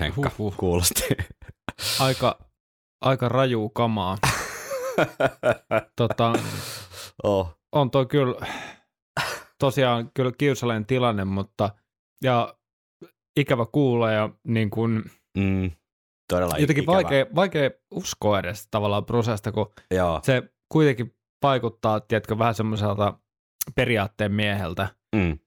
[0.00, 0.56] Miltäs Henkka Huhhuh.
[0.56, 1.04] kuulosti?
[2.00, 2.38] Aika,
[3.00, 4.18] aika raju kamaa.
[5.96, 6.32] tota,
[7.22, 7.58] oh.
[7.72, 8.46] on toi kyllä
[9.58, 11.70] tosiaan kyllä kiusallinen tilanne, mutta
[12.24, 12.54] ja
[13.36, 15.04] ikävä kuulla ja niin kuin,
[15.38, 15.70] mm,
[16.32, 16.94] todella jotenkin ikävä.
[16.96, 20.20] vaikea, vaikea uskoa edes tavallaan prosesta, kun Joo.
[20.22, 23.18] se kuitenkin vaikuttaa, tiedätkö, vähän semmoiselta
[23.74, 25.38] periaatteen mieheltä Mm.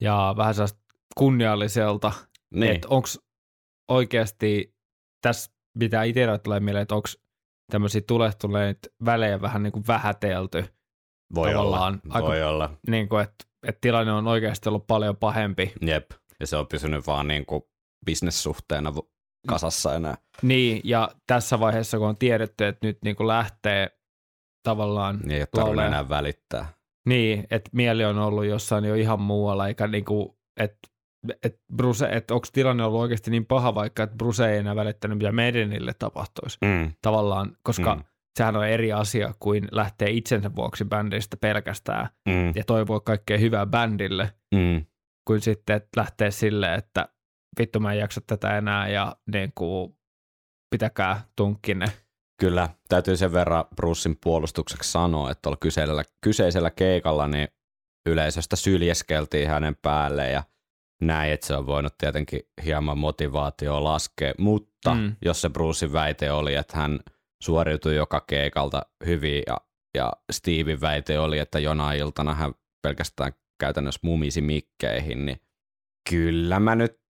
[0.00, 0.78] ja vähän sellaista
[1.16, 2.12] kunnialliselta,
[2.54, 2.72] Niin.
[2.74, 3.08] että onko
[3.88, 4.74] oikeasti
[5.22, 7.08] tässä, mitä itsellä tulee mieleen, että onko
[7.72, 10.64] tämmöisiä tulehtuneita välejä vähän niin kuin vähätelty,
[11.34, 11.86] voi olla.
[12.10, 12.70] aika- Voi olla.
[12.88, 15.72] niin kuin, että, että tilanne on oikeasti ollut paljon pahempi.
[15.80, 16.10] Jep.
[16.40, 17.62] Ja se on pysynyt vaan niin kuin
[18.06, 18.92] bisnessuhteena
[19.48, 20.16] kasassa enää.
[20.42, 23.98] Niin, ja tässä vaiheessa, kun on tiedetty, että nyt niin kuin lähtee
[24.62, 26.72] tavallaan, Niin ei ole enää välittää.
[27.08, 30.78] niin, että mieli on ollut jossain jo ihan muualla, eikä niin kuin, että
[31.42, 35.18] että Bruce, että onko tilanne ollut oikeasti niin paha, vaikka että Bruce ei enää välittänyt,
[35.18, 36.92] mitä Medenille tapahtuisi Mm.
[37.02, 38.04] tavallaan, koska Mm.
[38.38, 42.52] sehän on eri asia kuin lähtee itsensä vuoksi bändistä pelkästään Mm.
[42.54, 44.84] ja toivoa kaikkea hyvää bändille, Mm.
[45.26, 47.08] kuin sitten, että lähtee silleen, että
[47.58, 49.96] vittu mä en jaksa tätä enää ja niin kuin,
[50.70, 51.86] pitäkää tunkkine.
[52.40, 57.48] Kyllä, täytyy sen verran Brucein puolustukseksi sanoa, että tuolla kyseisellä, kyseisellä keikalla niin
[58.08, 60.42] yleisöstä syljeskeltiin hänen päälle ja
[61.02, 65.16] näin, että se on voinut tietenkin hieman motivaatioa laskea, mutta mm.
[65.24, 67.00] Jos se Brucein väite oli, että hän
[67.42, 69.56] suoriutui joka keikalta hyvin ja,
[69.94, 75.40] ja Steven väite oli, että jonain iltana hän pelkästään käytännössä mumisi mikkeihin, niin
[76.10, 77.00] kyllä mä nyt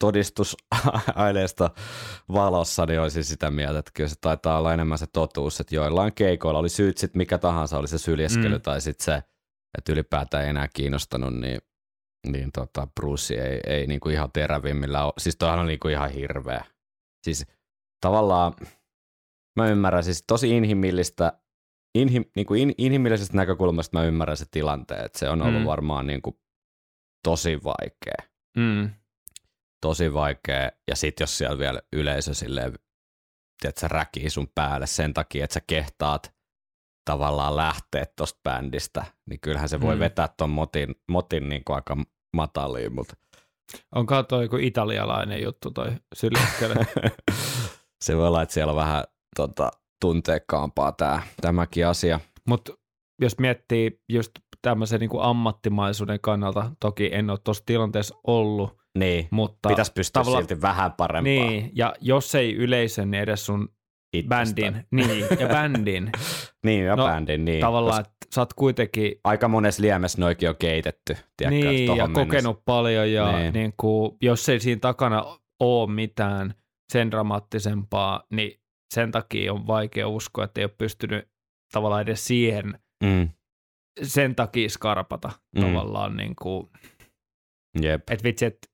[0.00, 1.70] todistusaineisto
[2.32, 6.14] valossa, niin olisin sitä mieltä, että kyllä se taitaa olla enemmän se totuus, että joillain
[6.14, 8.62] keikoilla oli syyt sitten mikä tahansa, oli se syljeskely Mm.
[8.62, 9.22] tai sitten se,
[9.78, 11.58] että ylipäätään ei enää kiinnostanut, niin,
[12.32, 15.12] niin tota, Bruce ei, ei niinku ihan terävimmillä ole.
[15.18, 16.64] Siis toihan on niinku ihan hirveä.
[17.24, 17.46] Siis
[18.00, 18.52] tavallaan
[19.56, 21.32] mä ymmärrän, siis tosi inhimillistä,
[21.94, 25.66] inhim, niinku in, inhimillisestä näkökulmasta mä ymmärrän se tilanteen, että se on ollut Mm.
[25.66, 26.40] varmaan niinku
[27.24, 28.90] tosi vaikea Mm.
[29.82, 30.70] tosi vaikea.
[30.88, 32.74] Ja sit jos siellä vielä yleisö silleen,
[33.64, 36.34] että sä räkii sun päälle sen takia, että sä kehtaat
[37.10, 40.00] tavallaan lähteä tosta bändistä, niin kyllähän se voi Mm.
[40.00, 41.96] vetää ton motin, motin niin kuin aika
[42.36, 43.14] mataliin, mutta
[43.94, 46.74] Onko toi joku italialainen juttu toi syljeskely?
[48.04, 49.04] se voi olla, että siellä on vähän
[49.36, 49.70] tota,
[50.00, 52.20] tunteekkaampaa tää, tämäkin asia.
[52.48, 52.72] Mutta
[53.20, 54.30] jos miettii just
[54.62, 60.60] tämmöisen niin ammattimaisuuden kannalta, toki en ole tuossa tilanteessa ollut, Niin, mutta pitäisi pystyä silti
[60.60, 61.22] vähän parempaa.
[61.32, 63.68] niin, ja jos ei yleisön, niin edes sun
[64.18, 64.72] itsestään.
[64.72, 66.10] bändin, niin, ja bändin,
[66.66, 67.60] Niin, ja No, bändin, niin.
[67.60, 72.24] tavallaan, että sä oot kuitenkin Aika monessa liemessä noikin on keitetty, tiedätkö, niin, ja mennessä.
[72.24, 73.52] kokenut paljon, ja Niin.
[73.52, 73.72] niin.
[73.76, 76.54] Kuin, jos ei siinä takana ole mitään
[76.92, 78.60] sen dramaattisempaa, niin
[78.94, 81.28] sen takia on vaikea uskoa, että ei ole pystynyt
[81.72, 83.28] tavallaan edes siihen Mm,
[84.02, 85.62] sen takia skarpata Mm.
[85.62, 86.66] tavallaan niin kuin,
[87.80, 88.68] jep, että vitsi, että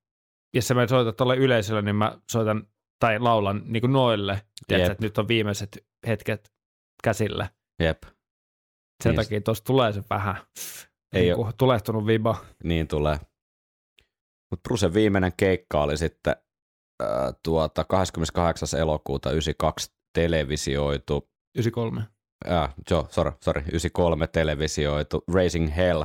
[0.54, 2.66] jos sä menet soitat tuolle yleisölle, niin mä soitan
[3.02, 6.52] tai laulan niin kuin noille, tiedätkö, että nyt on viimeiset hetket
[7.04, 7.48] käsillä.
[7.80, 8.02] jep.
[9.02, 9.16] Sen Niin.
[9.16, 10.36] takia tuossa tulee se vähän
[11.12, 12.36] Ei niin kuin tulehtunut viba.
[12.64, 13.18] Niin tulee.
[14.50, 16.36] Mutta Brusen viimeinen keikka oli sitten
[17.02, 17.08] äh,
[17.42, 18.80] tuota 28.
[18.80, 22.02] elokuuta 92 televisioitu, 93.
[22.50, 26.04] äh, jo, sorry, sorry, 93 televisioitu Racing Hell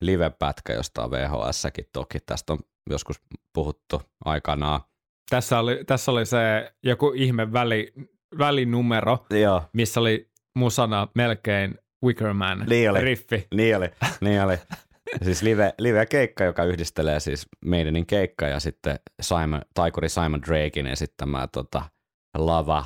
[0.00, 2.20] livepätkä, josta on VHS-säkin toki.
[2.20, 2.58] Tästä on
[2.90, 3.20] joskus
[3.52, 4.80] puhuttu aikanaan.
[5.30, 7.92] Tässä oli, tässä oli se joku ihme väli,
[8.38, 13.00] välinumero, Joo, missä oli musana melkein Wickerman Niin oli.
[13.00, 13.46] riffi.
[13.54, 13.88] niin oli,
[14.20, 14.56] niin oli.
[15.24, 21.46] Siis live, live-keikka, joka yhdistelee siis Maidenin keikka ja sitten Simon, taikuri Simon Drakein esittämää
[21.46, 21.82] tota,
[22.38, 22.84] lava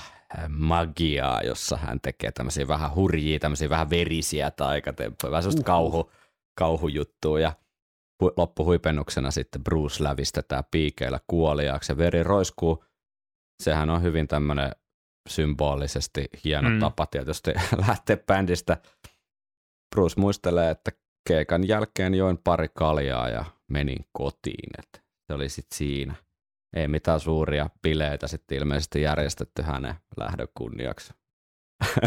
[0.48, 6.12] magiaa, jossa hän tekee tämmöisiä vähän hurjia, tämmöisiä vähän verisiä taikatemppuja, vähän semmoista kauhu,
[6.54, 7.52] kauhujuttua ja
[8.20, 12.84] hu, loppuhuipennuksena sitten Bruce lävistetään piikeillä kuoliaaksi ja veri roiskuu.
[13.62, 14.70] Sehän on hyvin tämmöinen
[15.28, 16.74] symbolisesti hieno mm.
[16.74, 16.80] Mm.
[16.80, 17.52] tapa tietysti
[17.88, 18.76] lähteä bändistä.
[19.94, 20.90] Bruce muistelee, että
[21.28, 24.70] keikan jälkeen join pari kaljaa ja menin kotiin.
[24.78, 26.14] Et se oli sitten siinä.
[26.76, 31.12] Ei mitään suuria bileitä sitten ilmeisesti järjestetty hänen lähdön kunniaksi.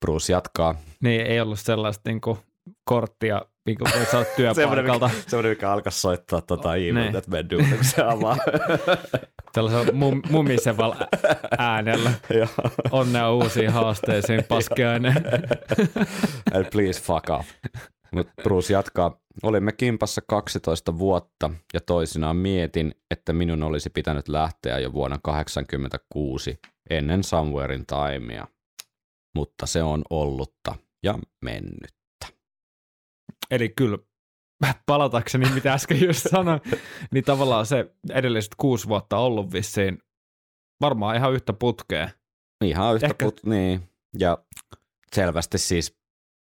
[0.00, 0.74] Bruce jatkaa.
[1.00, 2.38] Niin ei ollut sellaista niin kuin,
[2.84, 5.10] korttia, niin kuin, että sä oot työpaikalta.
[5.26, 6.96] Semmoinen, mikä alkaisi soittaa tota Niin.
[6.96, 8.36] Evil That Men Do, kun se avaa.
[9.54, 10.94] Sellaisella mum, mumiseval
[11.58, 12.12] äänellä.
[12.90, 15.14] Onnea uusiin haasteisiin, paskeainen.
[16.54, 17.48] And please fuck off.
[18.12, 19.20] Mutta Bruce jatkaa.
[19.42, 26.58] Olimme kimpassa 12 vuotta ja toisinaan mietin, että minun olisi pitänyt lähteä jo vuonna 1986
[26.90, 28.46] ennen Somewherein Timea.
[29.34, 31.99] Mutta se on ollutta ja mennyt.
[33.50, 33.98] Eli kyllä,
[34.86, 36.60] palatakseni mitä äsken just sanoin,
[37.12, 39.98] niin tavallaan se edelliset kuusi vuotta ollut vissiin
[40.80, 42.08] varmaan ihan yhtä putkea.
[42.64, 43.90] Ihan yhtä Ehkä- put, niin.
[44.18, 44.38] Ja
[45.14, 45.98] selvästi siis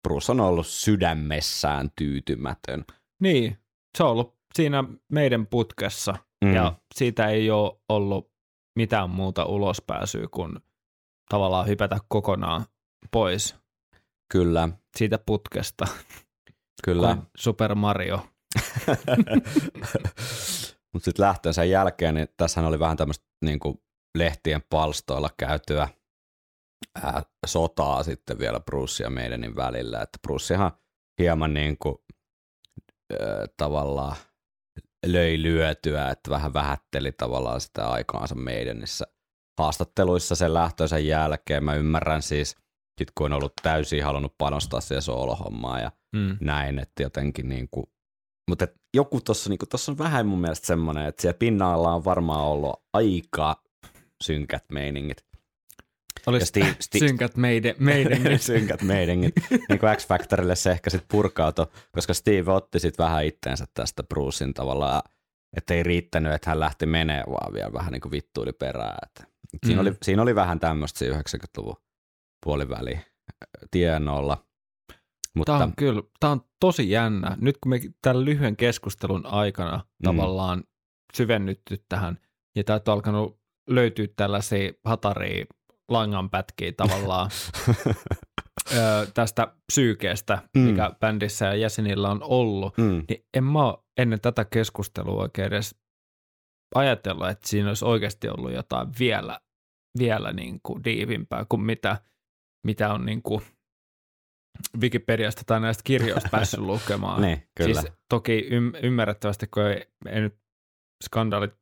[0.08, 2.84] Bruce on ollut sydämessään tyytymätön.
[3.22, 3.58] Niin,
[3.98, 6.54] se on ollut siinä meidän putkessa Mm.
[6.54, 8.32] ja siitä ei ole ollut
[8.76, 10.52] mitään muuta ulospääsyä kuin
[11.28, 12.64] tavallaan hypätä kokonaan
[13.10, 13.56] pois
[14.32, 15.86] Kyllä, siitä putkesta
[16.84, 17.14] kyllä.
[17.14, 18.26] kuin Super Mario.
[20.92, 23.82] Mutta sitten lähtönsä jälkeen, niin tässähän oli vähän tämmöistä niinku
[24.18, 25.88] lehtien palstoilla käytyä
[27.02, 30.02] ää, sotaa sitten vielä Bruce ja meidänin välillä.
[30.02, 30.72] Että Brucehan
[31.18, 32.04] hieman niinku,
[33.12, 34.16] ää, tavallaan
[35.06, 39.06] löi lyötyä, että vähän vähätteli tavallaan sitä aikaansa meidänissä
[39.60, 41.64] haastatteluissa sen lähtönsä jälkeen.
[41.64, 42.56] Mä ymmärrän siis,
[43.00, 46.36] sit kun on ollut täysin halunnut panostaa siihen soolohommaan ja Mm.
[46.40, 47.90] näin, että jotenkin niinku,
[48.48, 52.04] mutta et joku tuossa niinku, tossa on vähän mun mielestä semmoinen, että siellä pinnalla on
[52.04, 53.62] varmaan ollut aika
[54.24, 55.24] synkät meiningit.
[56.26, 59.34] Olisi Steve- Steve- synkät meidän, meidän synkät meiningit.
[59.50, 64.54] niin kuin X-Factorille se ehkä sitten purkautui, koska Steve otti sitten vähän itteensä tästä Brucein
[64.54, 65.02] tavallaan,
[65.56, 68.98] että ei riittänyt, että hän lähti menee vaan vielä vähän niin kuin vittuili perään.
[69.02, 69.24] Että
[69.66, 69.88] siinä, Mm.
[69.88, 71.76] oli, siinä oli vähän tämmöistä siinä 90-luvun
[72.44, 73.00] puoliväli
[73.70, 74.44] tienoilla.
[75.36, 77.36] Mutta Tämä on kyllä, tämä on tosi jännä.
[77.40, 80.04] Nyt kun me tämän lyhyen keskustelun aikana Mm.
[80.04, 80.64] tavallaan
[81.16, 82.18] syvennytty tähän
[82.56, 85.44] ja täältä on alkanut löytyä tällaisia hataria
[85.88, 87.30] langanpätkiä tavallaan
[88.76, 90.60] ö, tästä psyykeestä, Mm.
[90.62, 93.04] mikä bändissä ja jäsenillä on ollut, Mm.
[93.08, 95.74] niin en mä oo ennen tätä keskustelua oikein edes
[96.74, 99.40] ajatellut, että siinä olisi oikeasti ollut jotain vielä,
[99.98, 101.96] vielä niin kuin diivimpää kuin mitä,
[102.66, 103.42] mitä on niin kuin
[104.80, 107.22] Wikipediasta tai näistä kirjoista päässyt lukemaan.
[107.22, 107.80] Niin, kyllä.
[107.80, 110.36] Siis toki ym- ymmärrettävästi, kun ei, ei nyt
[111.04, 111.54] skandaalit,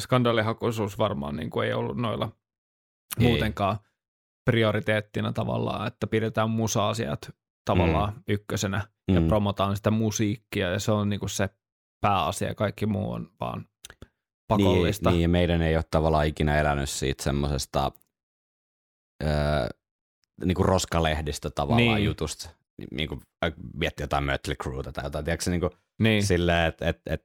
[0.00, 2.32] skandaalihakuisuus varmaan niin kuin ei ollut noilla
[3.20, 3.26] Ei.
[3.26, 3.78] muutenkaan
[4.50, 7.30] prioriteettina tavallaan, että pidetään musa-asiat
[7.64, 8.22] tavallaan mm.
[8.28, 9.28] ykkösenä ja Mm.
[9.28, 11.48] promotaan sitä musiikkia ja se on niin kuin se
[12.00, 13.68] pääasia, kaikki muu on vaan
[14.48, 15.10] pakollista.
[15.10, 17.92] Niin, niin, ja meidän ei ole tavallaan ikinä elänyt siitä semmoisesta
[19.24, 19.30] öö,
[20.44, 21.94] niin kuin roskalehdistä tavallaan Niin.
[21.94, 22.04] niin.
[22.04, 22.50] jutusta.
[22.90, 26.22] Niin kuin äh, miettii jotain Mötley Crewta tai jotain, tiedätkö niin kuin niin.
[26.22, 27.24] silleen, että et, et,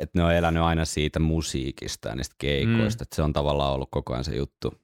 [0.00, 3.06] et ne on elänyt aina siitä musiikista ja niistä keikoista, mm.
[3.06, 4.74] että se on tavallaan ollut koko ajan se juttu.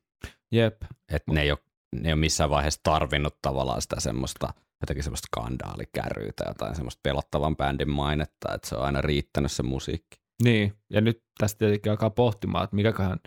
[0.53, 0.83] Jep.
[1.13, 1.59] Että ne ei, ole,
[1.97, 4.49] ne ei ole missään vaiheessa tarvinnut tavallaan sitä semmoista
[4.83, 9.63] jotenkin semmoista skandaalikärryä tai jotain semmoista pelottavan bändin mainetta, että se on aina riittänyt se
[9.63, 10.21] musiikki.
[10.43, 13.19] Niin, ja nyt tästä tietenkin alkaa pohtimaan, että mikäköhän,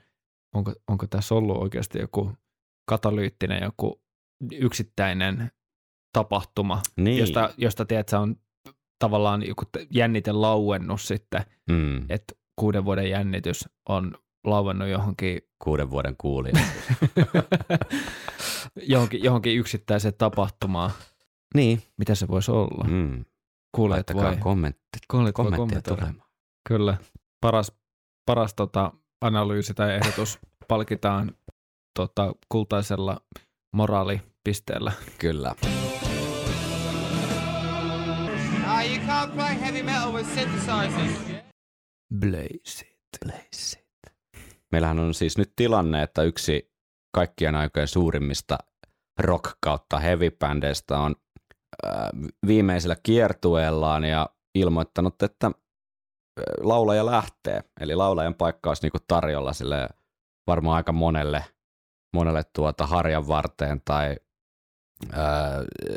[0.56, 2.32] onko, onko tässä ollut oikeasti joku
[2.90, 4.02] katalyyttinen, joku
[4.52, 5.52] yksittäinen
[6.14, 7.18] tapahtuma, Niin.
[7.18, 8.36] josta, josta tiedät, sä on
[9.00, 12.06] tavallaan joku jännite lauennut sitten, Mm.
[12.10, 16.54] että kuuden vuoden jännitys on lauennut johonkin, Kuuden vuoden kuulija.
[18.82, 20.92] johonkin, johonkin yksittäiseen tapahtumaan.
[21.56, 21.84] niin.
[21.98, 22.84] Mitä se voisi olla?
[22.88, 23.26] Mm.
[23.78, 26.24] Laittakaa voi, kommentti, voi kommentteja tulemaan.
[26.68, 26.98] Kyllä.
[27.42, 27.72] Paras,
[28.26, 31.32] paras tota, analyysi tai ehdotus palkitaan
[31.96, 33.22] tota, kultaisella
[33.76, 34.92] moraalipisteellä.
[35.18, 35.56] Kyllä.
[40.14, 41.44] With synthesizers.
[42.20, 42.86] Blaze
[43.20, 43.86] Blazeit.
[44.72, 46.72] Meillähän on siis nyt tilanne, että yksi
[47.16, 48.58] kaikkien aikojen suurimmista
[49.20, 50.32] rock kautta heavy
[51.04, 51.16] on
[51.86, 52.10] äh,
[52.48, 55.54] viimeisellä kiertueellaan ja ilmoittanut, että äh,
[56.60, 57.64] laulaja lähtee.
[57.80, 59.90] Eli laulajan paikka olisi niinku tarjolla sille
[60.48, 61.44] varmaan aika monelle,
[62.16, 64.16] monelle tuota harjan varteen tai
[65.14, 65.20] äh,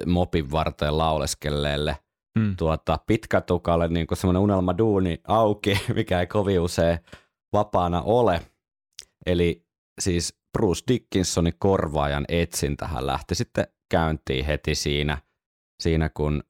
[0.06, 1.96] mopin varteen lauleskelleelle
[2.38, 2.56] Mm.
[2.56, 6.98] tuota, pitkätukalle niin kuin semmoinen unelmaduuni auki, mikä ei kovin usein
[7.52, 8.40] vapaana ole.
[9.26, 9.66] Eli
[10.00, 15.18] siis Bruce Dickinsonin korvaajan etsintähän lähti sitten käyntiin heti siinä,
[15.82, 16.42] siinä kun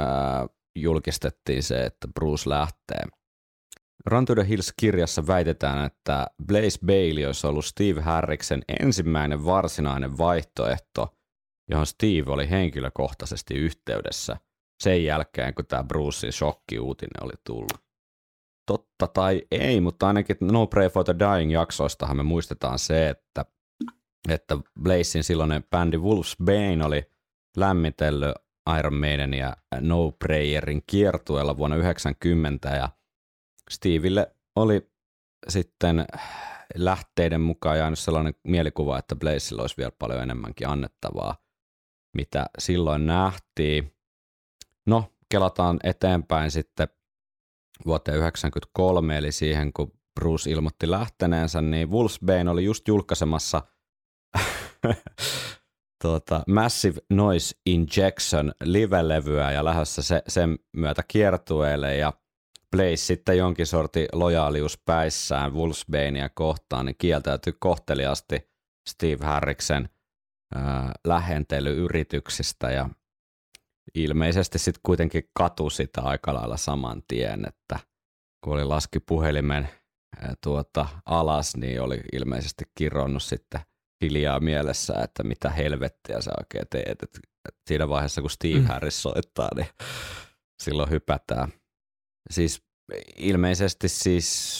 [0.00, 0.46] ää,
[0.78, 3.02] julkistettiin se, että Bruce lähtee.
[4.06, 11.16] Run to the Hills-kirjassa väitetään, että Blaze Bailey olisi ollut Steve Harriksen ensimmäinen varsinainen vaihtoehto,
[11.70, 14.36] johon Steve oli henkilökohtaisesti yhteydessä
[14.82, 17.82] sen jälkeen, kun tämä Brucein shokkiuutinen oli tullut.
[18.66, 23.44] Totta tai ei, mutta ainakin No Pray for the Dying jaksoistahan me muistetaan se, että,
[24.28, 27.10] että Blazein silloinen bändi Wolf's Bane oli
[27.56, 28.34] lämmitellyt
[28.78, 32.88] Iron Maiden ja No Prayerin kiertueella vuonna 90 ja
[33.70, 34.90] Steville oli
[35.48, 36.06] sitten
[36.74, 41.36] lähteiden mukaan jäänyt sellainen mielikuva, että Blazella olisi vielä paljon enemmänkin annettavaa,
[42.16, 43.92] mitä silloin nähtiin.
[44.86, 46.88] No, kelataan eteenpäin sitten
[47.86, 53.62] vuoteen 1993, eli siihen kun Bruce ilmoitti lähteneensä, niin Wolfsbane oli just julkaisemassa
[56.02, 62.12] tuota, Massive Noise Injection live-levyä ja lähdössä se, sen myötä kiertueelle ja
[62.72, 68.50] Blaze sitten jonkin sortin lojaalius päissään Wolfsbanea kohtaan, niin kieltäytyi kohteliasti
[68.88, 69.88] Steve Harriksen
[70.54, 72.90] ää, lähentelyyrityksistä ja
[73.94, 77.78] ilmeisesti sitten kuitenkin katu sitä aika lailla saman tien, että
[78.44, 79.68] kun oli laski puhelimen
[80.20, 83.60] ää, tuota, alas, niin oli ilmeisesti kironnut sitten
[84.04, 87.02] hiljaa mielessä, että mitä helvettiä sä oikein teet.
[87.02, 87.16] Et,
[87.48, 88.66] et siinä vaiheessa, kun Steve Mm.
[88.66, 89.68] Harris soittaa, niin
[90.62, 91.61] silloin hypätään.
[92.30, 92.62] Siis
[93.16, 94.56] ilmeisesti siis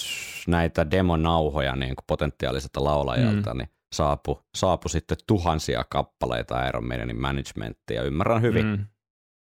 [0.47, 3.59] näitä demonauhoja niin kuin potentiaaliselta laulajalta, mm.
[3.59, 8.67] niin saapu, saapu sitten tuhansia kappaleita Iron Maidenin managementtiin ja ymmärrän hyvin.
[8.67, 8.73] Mm.
[8.73, 8.87] Mm.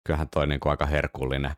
[0.07, 1.53] Kyllähän toi niin kuin aika herkullinen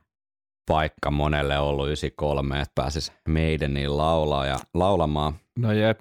[0.68, 5.34] paikka monelle ollut 93, että pääsis Maideniin laulaa ja laulamaan.
[5.58, 6.00] No jep.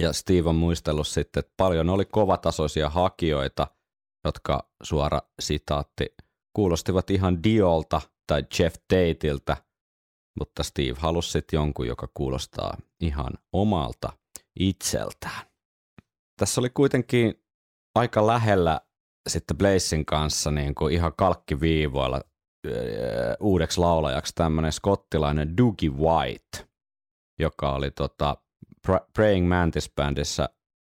[0.00, 3.66] Ja Steve on muistellut sitten, että paljon oli kovatasoisia hakijoita,
[4.24, 6.14] jotka suora sitaatti
[6.56, 9.56] kuulostivat ihan Diolta tai Jeff Tateiltä,
[10.38, 14.12] mutta Steve halusi sitten jonkun, joka kuulostaa ihan omalta
[14.60, 15.42] itseltään.
[16.36, 17.44] Tässä oli kuitenkin
[17.94, 18.80] aika lähellä
[19.28, 22.20] sitten Blazin kanssa niin kuin ihan kalkkiviivoilla
[22.66, 26.68] öö, uudeksi laulajaksi tämmöinen skottilainen Dougie White.
[27.38, 28.36] joka oli tota
[28.88, 30.48] Pra- Praying Mantis Bandissä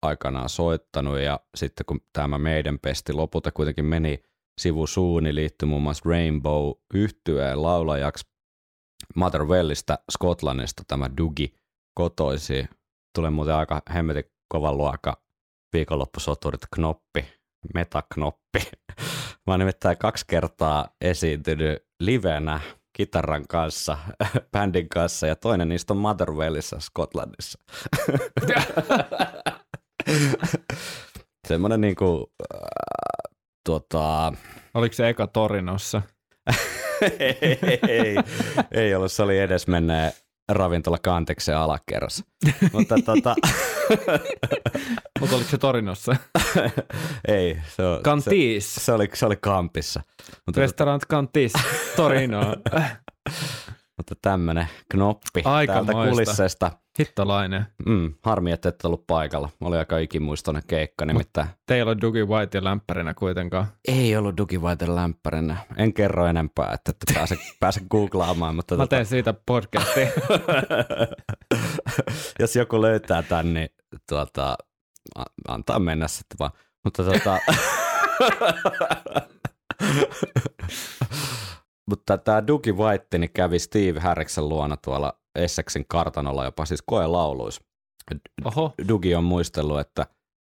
[0.03, 4.23] aikanaan soittanut ja sitten kun tämä meidän pesti lopulta kuitenkin meni
[4.61, 8.25] sivusuun, niin liittyi muun muassa Rainbow yhtyeen laulajaksi
[9.15, 11.55] Motherwellista Skotlannista tämä Dugi
[11.95, 12.67] kotoisi.
[13.15, 15.23] Tulee muuten aika hemmetin kovan luokka
[15.73, 17.25] viikonloppusoturit knoppi,
[17.75, 18.61] metaknoppi.
[19.47, 22.61] Mä oon nimittäin kaksi kertaa esiintynyt livenä
[22.97, 23.99] kitaran kanssa,
[24.53, 27.59] bändin kanssa, ja toinen niistä on Motherwellissa Skotlannissa.
[31.49, 32.59] Semmoinen niinku, äh,
[33.67, 34.33] tota,
[34.75, 36.03] Oliko se eka Torinossa?
[37.21, 37.59] ei,
[37.89, 38.17] ei,
[38.73, 40.13] ei ollut, se oli edes menneen
[40.49, 42.25] ravintola Kanteksen alakerrassa.
[42.73, 43.35] Mutta tota,
[45.21, 46.17] Mutta oliko se Torinossa?
[47.29, 48.75] ei, se, on, se, Cantis.
[48.75, 50.03] se, oli, se oli kampissa.
[50.47, 51.53] Mutta, Restaurant Cantis.
[51.97, 52.41] Torino.
[53.97, 55.93] mutta tämmönen knoppi Aikamoista.
[55.93, 56.71] täältä kulissesta.
[56.99, 57.67] Hittolainen.
[57.87, 59.49] Mm, harmi, että et ollut paikalla.
[59.61, 61.49] Oli aika ikimuistoinen keikka nimittäin.
[61.67, 63.67] Teillä on Dougie White lämpärinä kuitenkaan.
[63.89, 65.57] Ei ollut Dugivaiten lämpärinä.
[65.77, 68.57] En kerro enempää, että, että pääse, pääse googlaamaan.
[68.57, 70.09] Mutta Mä tota, teen siitä podcastia.
[72.41, 73.69] jos joku löytää tän, niin
[74.09, 74.57] tuota,
[75.49, 76.51] antaa mennä sitten vaan.
[76.85, 77.39] Mutta tota,
[81.91, 87.65] mutta tämä Dugi White niin kävi Steve Harriksen luona tuolla Essexin kartanolla jopa siis koelauluissa.
[88.45, 88.75] Oho.
[88.89, 90.07] Dugi on muistellut, että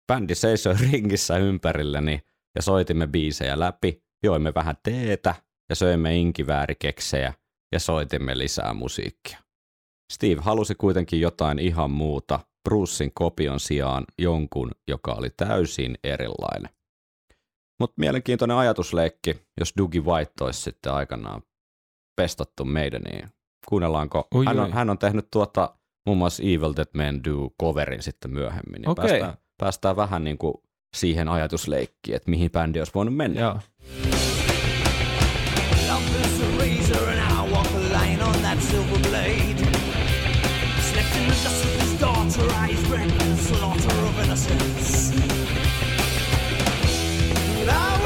[0.08, 2.22] bändi seisoi ringissä ympärilleni
[2.56, 5.36] ja soitimme biisejä läpi, joimme vähän teetä
[5.70, 7.34] ja söimme inkiväärikeksejä
[7.72, 9.40] ja soitimme lisää musiikkia.
[10.14, 16.77] Steve halusi kuitenkin jotain ihan muuta, Brucein kopion sijaan jonkun, joka oli täysin erilainen.
[17.80, 21.42] Mutta mielenkiintoinen ajatusleikki, jos Dougie White olisi sitten aikanaan
[22.16, 23.30] pestattu meidän, niin
[23.70, 24.28] kuunnellaanko?
[24.34, 24.72] Oi, hän, on, oi.
[24.72, 25.76] hän on tehnyt tuota
[26.06, 28.82] muun muassa Evil That Men Do coverin sitten myöhemmin.
[28.82, 29.10] Niin Okei.
[29.10, 30.54] päästään, päästään vähän niin kuin
[30.96, 33.42] siihen ajatusleikkiin, että mihin bändi olisi voinut mennä.
[33.42, 33.60] Joo.
[40.92, 44.87] Slept in the dust with his daughter, eyes red with the slaughter of innocence.
[47.70, 47.97] And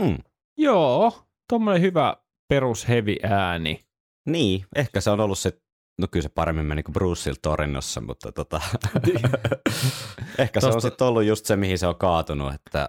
[0.00, 0.18] Hmm.
[0.56, 1.12] Joo,
[1.48, 2.16] tuommoinen hyvä
[2.48, 3.84] perus heavy ääni.
[4.26, 5.60] Niin, ehkä se on ollut se,
[6.00, 8.60] no kyllä se paremmin meni kuin Bruceilla torinossa, mutta tota,
[10.38, 12.88] ehkä se on sitten ollut just se, mihin se on kaatunut, että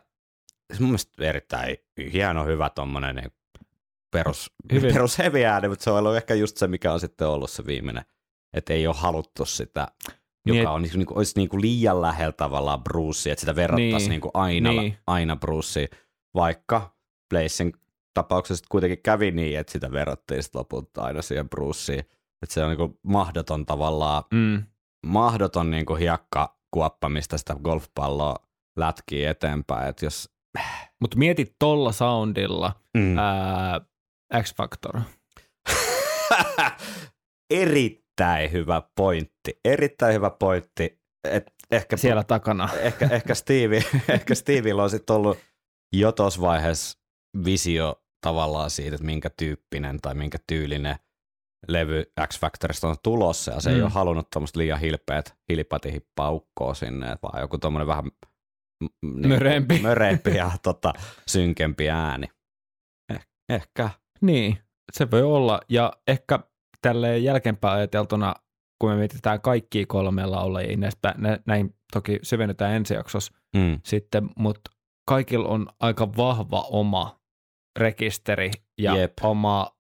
[0.74, 1.78] se mun mielestä erittäin
[2.14, 3.32] hieno, hyvä tommonen niin
[4.12, 4.94] perus, Hyvin.
[4.94, 7.66] perus heavy ääni, mutta se on ollut ehkä just se, mikä on sitten ollut se
[7.66, 8.06] viimeinen,
[8.54, 9.88] että ei ole haluttu sitä,
[10.46, 13.56] Niin, joka et- on niin kuin, olisi niin kuin liian lähellä tavallaan Brucea, että sitä
[13.56, 14.98] verrattaisiin Niin, niin kuin aina, niin.
[15.08, 15.88] aina Brucea,
[16.36, 16.96] vaikka
[17.30, 17.74] Blazing
[18.14, 22.00] tapauksessa kuitenkin kävi niin, että sitä verrattiin sitten lopulta aina siihen Bruceen.
[22.44, 24.64] Että se on niin mahdoton tavallaan, Mm.
[25.06, 28.36] mahdoton niin kuin hiekkakuoppa, mistä sitä golfpalloa
[28.78, 29.90] lätkii eteenpäin.
[29.90, 30.30] Että jos,
[31.02, 33.18] Mutta mieti tolla soundilla mm.
[33.18, 33.82] ää,
[34.42, 35.02] X-Factor.
[37.50, 41.00] erittäin hyvä pointti, erittäin hyvä pointti.
[41.24, 42.70] Et ehkä Siellä takana.
[42.80, 45.38] ehkä, ehkä, Steve, ehkä Stevillä on sitten ollut
[45.94, 46.99] jo tuossa vaiheessa
[47.46, 50.96] visio tavallaan siitä, että minkä tyyppinen tai minkä tyylinen
[51.68, 53.76] levy X Factorista on tulossa, ja se mm.
[53.76, 58.04] ei ole halunnut tuommoista liian hilpeät hilpatihippaa ukkoa sinne, vaan joku tuommoinen vähän
[59.02, 59.80] niin, Möreempi.
[59.84, 60.94] möreempi ja tota,
[61.28, 62.28] synkempi ääni.
[63.14, 63.90] Eh, ehkä.
[64.22, 64.58] Niin,
[64.94, 65.62] se voi olla.
[65.70, 66.40] Ja ehkä
[66.82, 68.36] tälleen jälkeenpäin ajateltuna,
[68.82, 73.80] kun me mietitään kaikkia kolme laulajia, näistä, nä, näin toki syvennytään ensi jaksossa Mm.
[73.86, 74.72] sitten, mutta
[75.08, 77.19] kaikilla on aika vahva oma
[77.80, 78.52] rekisteri
[78.82, 79.14] ja Jep.
[79.22, 79.72] oma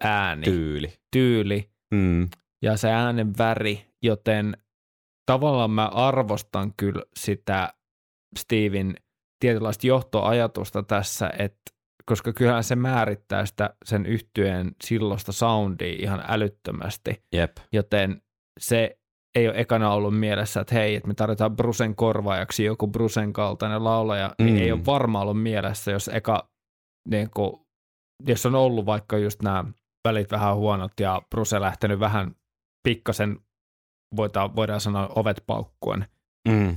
[0.00, 0.92] ääni, Tyyli.
[1.12, 2.28] tyyli Mm.
[2.62, 4.56] ja se äänen väri, joten
[5.26, 7.72] tavallaan mä arvostan kyllä sitä
[8.38, 8.94] Steven
[9.40, 11.58] tietynlaista johtoajatusta tässä, että
[12.06, 17.56] koska kyllähän se määrittää sitä sen yhtyeen silloista soundia ihan älyttömästi, Jep.
[17.72, 18.22] joten
[18.60, 18.98] se
[19.34, 23.84] ei ole ekana ollut mielessä, että hei, että me tarvitaan Brusen korvaajaksi joku Brusen kaltainen
[23.84, 24.60] laulaja, niin Mm.
[24.62, 26.50] ei ole varmaan ollut mielessä, jos eka,
[27.08, 27.52] niin kuin,
[28.26, 29.64] jos on ollut vaikka just nämä
[30.08, 32.34] välit vähän huonot ja Bruse lähtenyt vähän
[32.82, 33.40] pikkasen,
[34.16, 36.06] voidaan, voidaan sanoa ovet paukkuen,
[36.48, 36.76] Mm.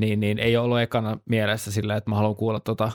[0.00, 2.92] niin, niin ei ollut ekana mielessä sillä, että mä haluan kuulla tota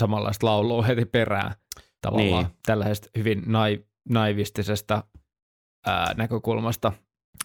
[0.00, 1.52] samanlaista laulua heti perään
[2.00, 2.56] tavallaan Niin.
[2.66, 5.04] tällaisesta hyvin nai, naivistisesta
[5.86, 6.92] ää, näkökulmasta.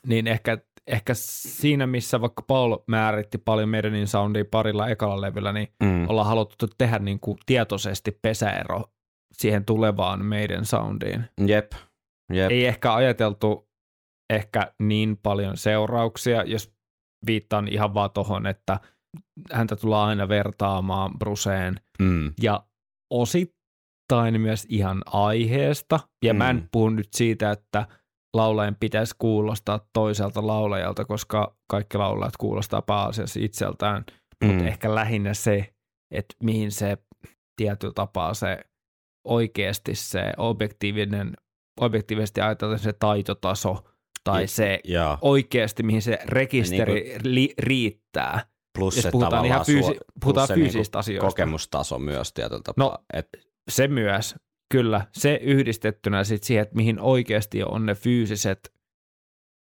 [0.08, 5.68] Niin ehkä, ehkä siinä, missä vaikka Paul määritti paljon Medenin soundia parilla ekalla levyllä, niin
[5.84, 6.10] Mm.
[6.10, 8.84] ollaan haluttu tehdä niin kuin tietoisesti pesäero
[9.34, 11.24] siihen tulevaan meidän soundiin.
[11.48, 11.72] Jep.
[12.34, 12.52] Jep.
[12.52, 13.70] Ei ehkä ajateltu
[14.34, 16.74] ehkä niin paljon seurauksia, jos
[17.26, 18.80] viittaan ihan vaan tohon, että
[19.52, 22.34] häntä tullaan aina vertaamaan Bruseen Mm.
[22.42, 22.66] ja
[23.14, 26.00] osittain myös ihan aiheesta.
[26.26, 26.38] Ja mm.
[26.38, 26.58] mä Mm.
[26.60, 27.88] en puhu nyt siitä, että
[28.34, 34.06] laulajan pitäisi kuulostaa toiselta laulajalta, koska kaikki laulajat kuulostaa pääasiassa itseltään,
[34.44, 34.48] mm.
[34.48, 35.74] mutta ehkä lähinnä se,
[36.12, 36.98] että mihin se
[37.56, 38.60] tietyllä tapaa se
[39.28, 41.34] oikeasti se objektiivinen,
[41.82, 43.84] objektiivisesti ajatellen se taitotaso
[44.24, 45.18] tai Ja- se Joo.
[45.22, 48.46] oikeasti, mihin se rekisteri Niin li, riittää.
[48.78, 51.28] Plus Jos se puhutaan ihan fyysi- puhutaan plus se fyysisistä asioista.
[51.28, 52.86] kokemustaso myös tietyllä tapaa.
[52.86, 53.28] No, Et,
[53.70, 54.36] Se myös,
[54.72, 55.06] kyllä.
[55.12, 58.74] Se yhdistettynä sit siihen, että mihin oikeasti on ne fyysiset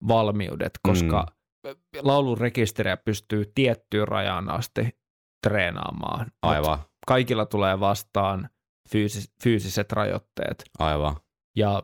[0.09, 1.26] valmiudet, koska
[1.66, 1.72] mm.
[2.02, 4.98] laulun rekisteriä pystyy tiettyyn rajaan asti
[5.46, 6.20] treenaamaan.
[6.20, 8.48] Mut aivan, Kaikilla tulee vastaan
[8.88, 10.64] fyysis- fyysiset rajoitteet.
[10.78, 11.16] aivan.
[11.56, 11.82] Ja,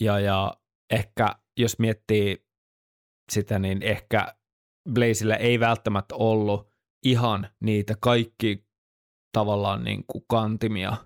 [0.00, 0.56] ja, ja
[0.90, 2.46] ehkä jos miettii
[3.32, 4.34] sitä, niin ehkä
[4.92, 6.70] Blazilla ei välttämättä ollut
[7.06, 8.66] ihan niitä kaikki
[9.32, 10.96] tavallaan niin kuin kantimia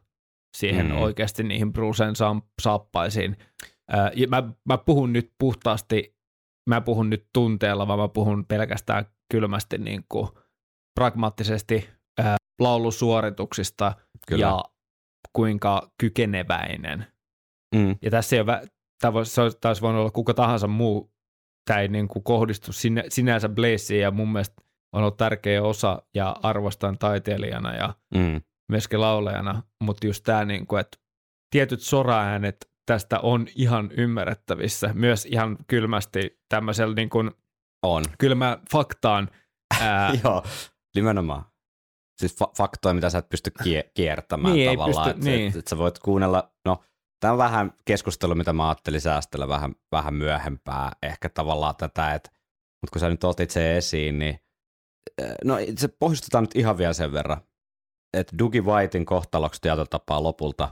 [0.56, 0.98] siihen Mm.
[0.98, 2.12] oikeasti niihin Brucen
[2.62, 3.36] saappaisiin.
[3.90, 6.16] Ää, ja mä, mä puhun nyt puhtaasti,
[6.70, 10.28] mä puhun nyt tunteella, vaan mä puhun pelkästään kylmästi niin kuin
[10.94, 11.88] pragmaattisesti
[12.18, 13.92] ää, laulusuorituksista
[14.28, 14.46] Kyllä.
[14.46, 14.64] ja
[15.32, 17.06] kuinka kykeneväinen
[17.74, 17.96] Mm.
[18.02, 18.62] ja tässä ei ole,
[19.00, 21.12] tämä voisi, se olisi voinut olla kuka tahansa muu,
[21.66, 24.62] tämä ei niin kuin kohdistu sinä, sinänsä Blazeen ja mun mielestä
[24.94, 28.40] on ollut tärkeä osa ja arvostan taiteilijana ja Mm.
[28.70, 30.98] Myöskin laulajana, mutta just tämä, niin kuin, että
[31.50, 37.30] tietyt soraäänet tästä on ihan ymmärrettävissä, myös ihan kylmästi tämmöisellä niin kuin
[37.82, 38.04] On.
[38.18, 39.28] kylmä faktaan.
[39.80, 40.42] Ää, Joo,
[40.94, 41.44] nimenomaan.
[42.20, 45.10] Siis fa- faktoja, mitä sä et pysty kie- kiertämään Niin, tavallaan.
[45.10, 45.48] että niin.
[45.48, 46.84] et, et sä voit kuunnella, no
[47.20, 52.30] tämä on vähän keskustelu, mitä mä ajattelin säästellä vähän, vähän myöhempää, ehkä tavallaan tätä, että
[52.82, 54.38] mutta kun sä nyt otit sen esiin, niin
[55.44, 57.40] no se pohjustetaan nyt ihan vielä sen verran,
[58.14, 60.68] että Dougie Whitein kohtaloksi tietyllä tapaa lopulta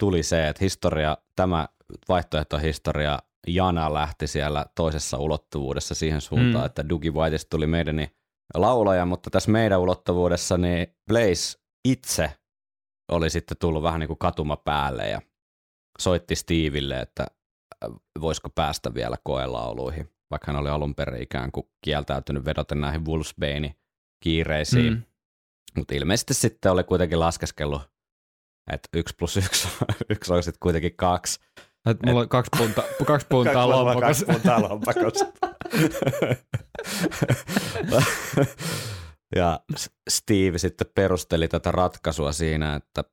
[0.00, 1.68] tuli se, että historia, tämä
[2.08, 6.66] vaihtoehtohistoria, Jana lähti siellä toisessa ulottuvuudessa siihen suuntaan, Mm.
[6.66, 8.10] että Dougie Whiteista tuli meidän niin
[8.54, 11.58] laulaja, mutta tässä meidän ulottuvuudessa niin Blaze
[11.88, 12.32] itse
[13.12, 15.20] oli sitten tullut vähän niin kuin katuma päälle ja
[16.00, 17.26] soitti Steveille, että
[17.84, 23.06] äh, voisiko päästä vielä koelauluihin, vaikka hän oli alun perin ikään kuin kieltäytynyt vedoten näihin
[23.06, 23.74] Wolfsbane
[24.20, 24.92] kiireisiin.
[24.92, 25.02] Mm.
[25.76, 27.82] Mutta ilmeisesti sitten oli kuitenkin laskeskellut,
[28.72, 29.68] että yksi plus yksi,
[30.10, 31.40] yksi on sitten kuitenkin kaksi.
[31.90, 34.26] että mulla on kaksi puntaa, kaksi puntaa lompakossa.
[34.26, 35.26] puntaa lompakossa.
[39.36, 39.60] ja
[40.10, 43.04] Steve sitten perusteli tätä ratkaisua siinä, että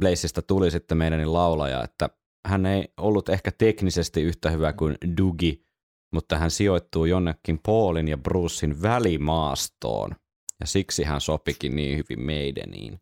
[0.00, 2.10] Blazeista tuli sitten meidän laulaja, että
[2.48, 5.64] hän ei ollut ehkä teknisesti yhtä hyvä kuin Dugi,
[6.12, 10.16] mutta hän sijoittuu jonnekin Paulin ja Brucein välimaastoon,
[10.60, 13.00] ja siksi hän sopikin niin hyvin meidäniin.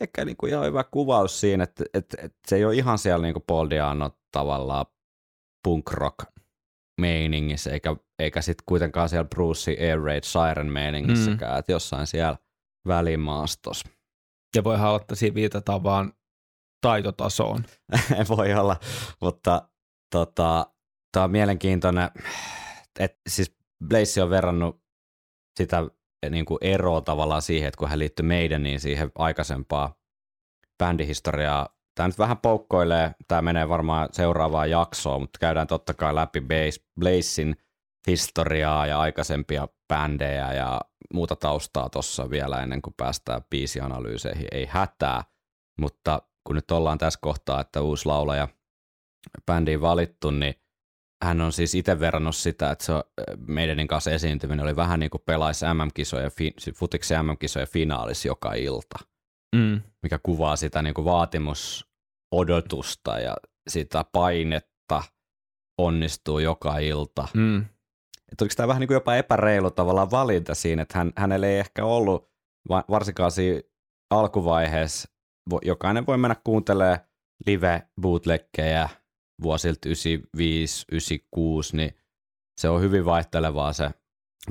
[0.00, 3.22] Ehkä niin kuin ihan hyvä kuvaus siinä, että, että, että se ei ole ihan siellä
[3.22, 4.86] niin kuin Paul Diano tavallaan
[5.64, 6.18] punk rock
[7.00, 11.58] meiningissä, eikä, eikä sitten kuitenkaan siellä Bruce Air Raid Siren meiningissäkään, mm.
[11.58, 12.36] että jossain siellä
[12.86, 13.88] välimaastossa.
[14.56, 16.12] Ja voi olla, että siinä viitataan vaan
[16.80, 17.64] taitotasoon.
[18.36, 18.76] Voi olla,
[19.20, 19.68] mutta
[20.10, 20.66] tota,
[21.12, 22.10] tämä on mielenkiintoinen,
[22.98, 23.56] että siis
[23.88, 24.82] Blaze on verrannut
[25.56, 25.90] sitä
[26.30, 29.94] niin kuin eroa tavallaan siihen, että kun hän liittyi meidän, niin siihen aikaisempaa
[30.78, 31.68] bändihistoriaa.
[31.94, 36.84] Tämä nyt vähän poukkoilee, tämä menee varmaan seuraavaan jaksoon, mutta käydään totta kai läpi Blaze-
[37.00, 37.56] Blazein
[38.06, 40.80] historiaa ja aikaisempia bändejä ja
[41.14, 44.48] muuta taustaa tuossa vielä ennen kuin päästään biisianalyyseihin.
[44.52, 45.24] Ei hätää,
[45.80, 48.48] mutta kun nyt ollaan tässä kohtaa, että uusi laulaja
[49.46, 50.54] bändiin valittu, niin
[51.24, 53.02] hän on siis itse verrannut sitä, että se on,
[53.46, 58.98] meidänin kanssa esiintyminen oli vähän niin kuin pelaisi MM-kisoja, fi, futiksen MM-kisoja finaalis joka ilta,
[59.56, 59.80] Mm.
[60.02, 63.36] mikä kuvaa sitä niin kuin vaatimusodotusta ja
[63.68, 65.02] sitä painetta
[65.78, 67.58] onnistuu joka ilta Mm.
[68.32, 71.58] että oliko tämä vähän niin kuin jopa epäreilu tavallaan valinta siinä, että hän, hänellä ei
[71.58, 72.30] ehkä ollut,
[72.68, 73.60] va- varsinkaan siinä
[74.10, 75.08] alkuvaiheessa,
[75.62, 76.98] jokainen voi mennä kuuntelemaan
[77.46, 78.88] live bootleggejä
[79.42, 81.96] vuosilta 95, 96, niin
[82.60, 83.90] se on hyvin vaihtelevaa se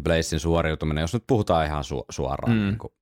[0.03, 2.63] Blazein suoriutuminen, jos nyt puhutaan ihan su- suoraan Mm.
[2.63, 2.93] niin kuin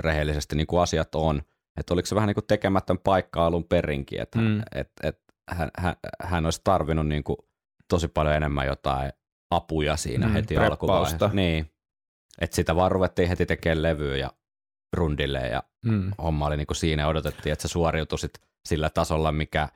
[0.00, 1.42] rehellisesti niin kuin asiat on.
[1.76, 4.60] Että oliko se vähän niin kuin tekemätön paikka alun perinkin, että Mm.
[4.74, 5.20] et, et
[5.50, 7.36] hän, hän, hän olisi tarvinnut niin kuin
[7.88, 9.12] tosi paljon enemmän jotain
[9.50, 10.72] apuja siinä Mm, heti preppausta.
[10.72, 11.30] alkuvaiheessa.
[11.32, 11.70] Niin,
[12.40, 14.32] että sitä vaan ruvettiin heti tekemään levyä ja
[14.96, 16.12] rundille ja Mm.
[16.22, 18.32] homma oli niin kuin siinä odotettiin, että sä suoriutuisit
[18.68, 19.68] sillä tasolla, mikä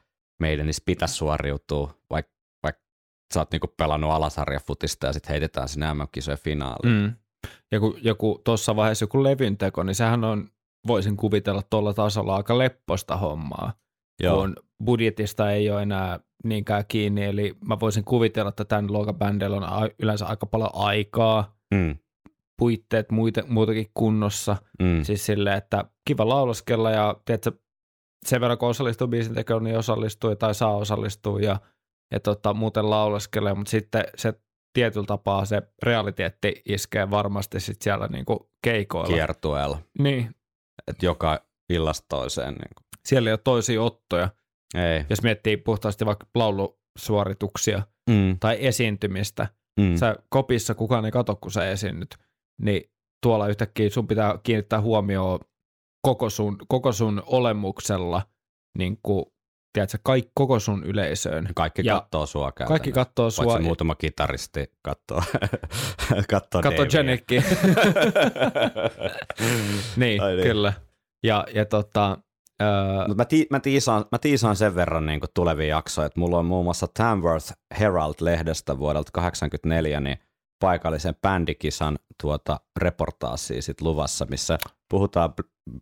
[0.43, 2.32] meidän niissä pitäisi suoriutua, vaikka
[2.62, 2.76] vaik
[3.34, 7.03] sä oot niin kuin pelannut alasarjafutista ja sitten heitetään sinne MM-kisojen finaaliin.
[7.03, 7.12] Mm.
[7.72, 10.49] Ja kun joku tuossa vaiheessa joku levyn teko, niin sehän on,
[10.86, 13.72] voisin kuvitella tuolla tasolla aika lepposta hommaa,
[14.22, 19.14] Joo, kun budjetista ei ole enää niinkään kiinni, eli mä voisin kuvitella, että tämän luokan
[19.14, 21.97] bändeillä on yleensä aika paljon aikaa, mm,
[22.59, 27.53] puitteet muita, muutakin kunnossa, mm, siis silleen, että kiva laulaskella ja tiedätkö,
[28.27, 31.61] sen verran kun osallistuu biisin tekoon, niin osallistuu tai saa osallistua ja,
[32.11, 34.35] ja tota, muuten laulaskelee, mutta sitten se
[34.73, 39.14] tietyllä tapaa se realiteetti iskee varmasti sit siellä niinku keikoilla.
[39.14, 40.35] kiertueella, Niin,
[40.89, 42.55] että joka illasta toiseen.
[42.55, 42.87] Niin kuin.
[43.07, 44.29] siellä ei ole toisia ottoja.
[44.75, 45.05] Ei.
[45.11, 49.49] Jos miettii puhtaasti vaikka laulusuorituksia Mm, tai esiintymistä,
[49.81, 52.16] mm, sä kopissa kukaan ei kato, kun sä esiinnyt,
[52.62, 52.91] niin
[53.23, 55.41] tuolla yhtäkkiä sun pitää kiinnittää huomioon
[56.03, 58.22] koko sun, koko sun olemuksella,
[58.78, 59.24] niin kuin,
[59.72, 61.48] tiedätkö, kaik, koko sun yleisöön.
[61.55, 62.68] kaikki ja kattoo sua käytännössä.
[62.68, 63.44] Kaikki kattoo sua.
[63.44, 65.22] Paitsi muutama kitaristi kattoo,
[66.30, 66.86] kattoo Davea.
[66.92, 67.34] Janikki.
[69.96, 70.46] niin, Ai niin.
[70.48, 70.72] kyllä.
[71.22, 72.18] Ja, ja tota,
[73.09, 76.46] Mut mä, ti- mä, tiisaan, mä tiisaan sen verran niin tulevia jaksoja, että mulla on
[76.46, 80.18] muun muassa Tamworth Herald-lehdestä vuodelta 84 niin
[80.61, 84.59] paikallisen bändikisan tuota reportaasia sit luvassa, missä
[84.93, 85.34] puhutaan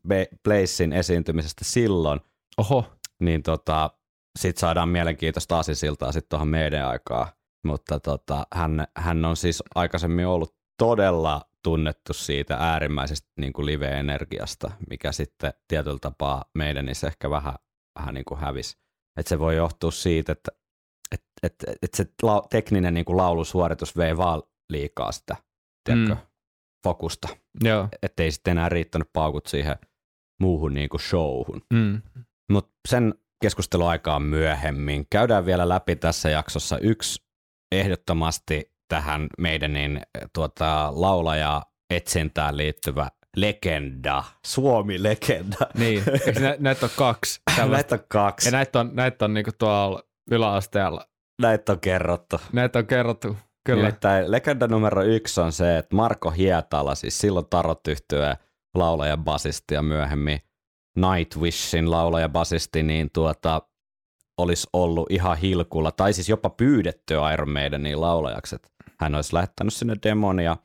[0.09, 2.21] Bla- Blazein esiintymisestä silloin,
[2.57, 2.85] oho,
[3.21, 3.91] niin tota,
[4.39, 7.27] sit saadaan mielenkiintoista asisiltaa sitten tuohon meidän aikaan.
[7.67, 14.71] Mutta tota, hän, hän on siis aikaisemmin ollut todella tunnettu siitä äärimmäisestä niin kuin live-energiasta,
[14.91, 17.55] mikä sitten tietyllä tapaa meidän niin se ehkä vähän,
[17.99, 18.79] vähän niin kuin hävisi.
[19.17, 20.53] Et se voi johtua siitä, että
[21.13, 24.43] et, et, et se lau, tekninen niin kuin laulusuoritus vei vaan
[24.73, 25.37] liikaa sitä
[25.85, 26.21] tiedätkö, Mm.
[26.85, 27.29] Fokusta,
[27.65, 27.89] joo.
[28.03, 29.77] ettei sitten enää riittänyt paukut siihen
[30.41, 31.63] muuhun niin kuin showhun.
[31.75, 32.03] Mm.
[32.53, 35.07] Mutta sen keskusteluaikaan myöhemmin.
[35.11, 37.23] Käydään vielä läpi tässä jaksossa yksi
[37.73, 40.01] ehdottomasti tähän meidän niin,
[40.33, 45.67] tuota, laulaja etsintään liittyvä legenda, Suomi-legenda.
[45.75, 47.41] Niin, eikö nä, näitä on kaksi?
[47.71, 48.49] Näitä on kaksi.
[48.49, 51.07] Ja näitä on, näitä on niinku tuolla yläasteella.
[51.43, 52.41] Näitä on kerrottu.
[52.53, 53.83] Näitä on kerrottu, kyllä.
[53.83, 58.37] Nimittäin legenda numero yksi on se, että Marko Hietala, siis silloin tarot yhtyä
[58.75, 60.41] laulaja basisti ja myöhemmin
[60.97, 63.63] Nightwishin laulaja basisti, niin tuota,
[64.39, 68.69] olisi ollut ihan hilkulla, tai siis jopa pyydetty Iron Maidenin laulajaksi, että
[69.01, 70.57] hän olisi lähettänyt sinne demon ja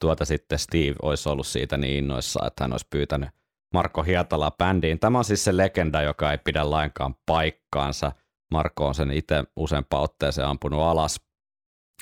[0.00, 3.28] tuota sitten Steve olisi ollut siitä niin innoissaan, että hän olisi pyytänyt
[3.74, 4.98] Marko Hietalaa bändiin.
[4.98, 8.12] Tämä on siis se legenda, joka ei pidä lainkaan paikkaansa.
[8.50, 11.20] Marko on sen itse useampaan otteeseen ampunut alas.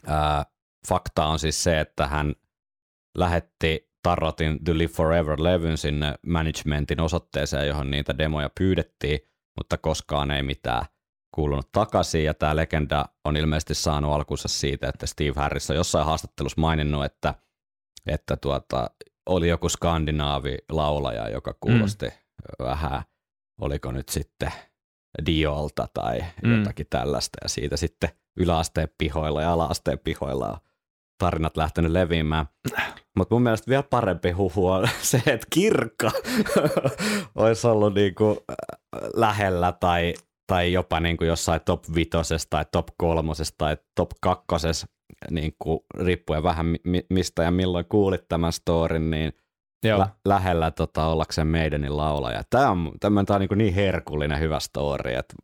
[0.06, 0.44] Ää,
[0.88, 2.34] fakta on siis se, että hän
[3.18, 9.20] lähetti Tarotin The Live Forever-levyn sinne managementin osoitteeseen, johon niitä demoja pyydettiin,
[9.56, 10.84] mutta koskaan ei mitään
[11.34, 12.24] kuulunut takaisin.
[12.24, 17.04] Ja tämä legenda on ilmeisesti saanut alkunsa siitä, että Steve Harris on jossain haastattelussa maininnut,
[17.04, 17.34] että,
[18.06, 18.90] että tuota,
[19.26, 22.64] oli joku skandinaavi laulaja, joka kuulosti mm.
[22.64, 23.02] vähän,
[23.60, 24.52] oliko nyt sitten
[25.26, 26.58] Diolta tai Mm.
[26.58, 27.38] jotakin tällaista.
[27.42, 30.56] Ja siitä sitten yläasteen pihoilla ja alaasteen pihoilla on
[31.18, 32.46] tarinat lähtenyt leviämään.
[33.16, 36.10] Mutta mun mielestä vielä parempi huhu on se, että Kirkka
[37.34, 38.56] olisi ollut niinku äh,
[39.14, 40.14] lähellä tai,
[40.46, 44.86] tai jopa niinku jossain top vitosessa tai top kolmosessa tai top kakkosessa,
[45.30, 49.32] niinku, riippuen vähän mi- mistä ja milloin kuulit tämän storin, niin
[49.84, 49.98] Joo.
[49.98, 52.42] lä- lähellä tota, ollakseen meidänin laulaja.
[52.50, 55.34] Tämä on, tämä on niinku niin herkullinen hyvä story, että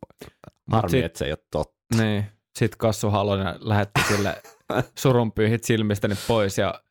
[0.71, 1.73] harmi, sit- että se ei ole totta.
[1.97, 2.25] Niin.
[2.57, 4.41] Sitten Kassu Halonen lähetti sille
[4.99, 6.83] surunpyyhit silmistäni pois ja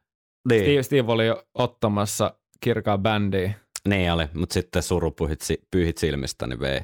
[0.48, 0.62] Niin.
[0.62, 3.55] Steve, Steve oli jo ottamassa kirkaa bändiä.
[3.89, 5.40] Niin oli, mutta sitten surupyhit
[5.70, 6.80] pyyhit silmistä, niin vei,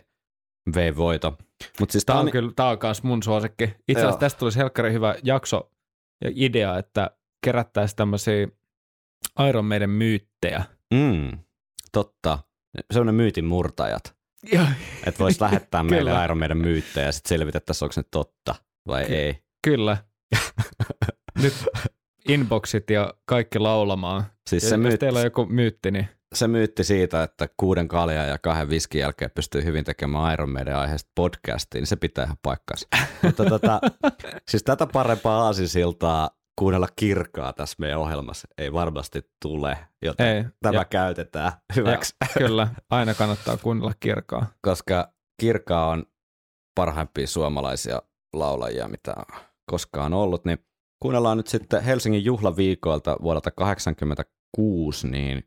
[0.74, 1.38] vei voito.
[1.80, 3.64] Mutta siis Tämä on on, kyllä, tää on kans mun suosikki.
[3.88, 5.70] Itse asiassa tästä tulisi helkkari hyvä jakso
[6.24, 7.10] ja idea, että
[7.44, 8.48] kerättäisiin tämmöisiä
[9.48, 10.64] Iron Maiden myyttejä.
[10.94, 11.38] mm,
[11.92, 12.38] totta,
[12.90, 14.16] sellainen myytin murtajat,
[15.06, 18.55] että voisi lähettää meille Iron meidän myyttejä ja sitten selvitettäisiin, onko ne totta
[18.89, 19.43] vai Ky- ei.
[19.65, 19.97] Kyllä.
[21.43, 21.55] Nyt
[22.28, 24.24] inboxit ja kaikki laulamaan.
[24.51, 27.89] Siis Ja se, jos myytti, teillä on joku myytti, niin se myytti siitä, että kuuden
[27.89, 32.24] kaljan ja kahden viskin jälkeen pystyy hyvin tekemään Iron Maiden aiheesta podcastiin, niin se pitää
[32.24, 32.89] ihan paikkansa.
[33.23, 33.81] Mutta tota,
[34.51, 40.44] siis tätä parempaa aasisiltaa kuunnella kirkaa tässä meidän ohjelmassa ei varmasti tule, joten ei.
[40.62, 44.47] tämä Ja, käytetään hyväksi, kyllä, aina kannattaa kuunnella kirkaa.
[44.62, 46.06] koska Kirka on
[46.74, 48.02] parhaimpia suomalaisia
[48.32, 49.40] laulajia, mitä on
[49.70, 50.59] koskaan ollut, niin
[51.02, 55.44] kuunnellaan nyt sitten Helsingin juhlaviikoilta vuodelta 1986, niin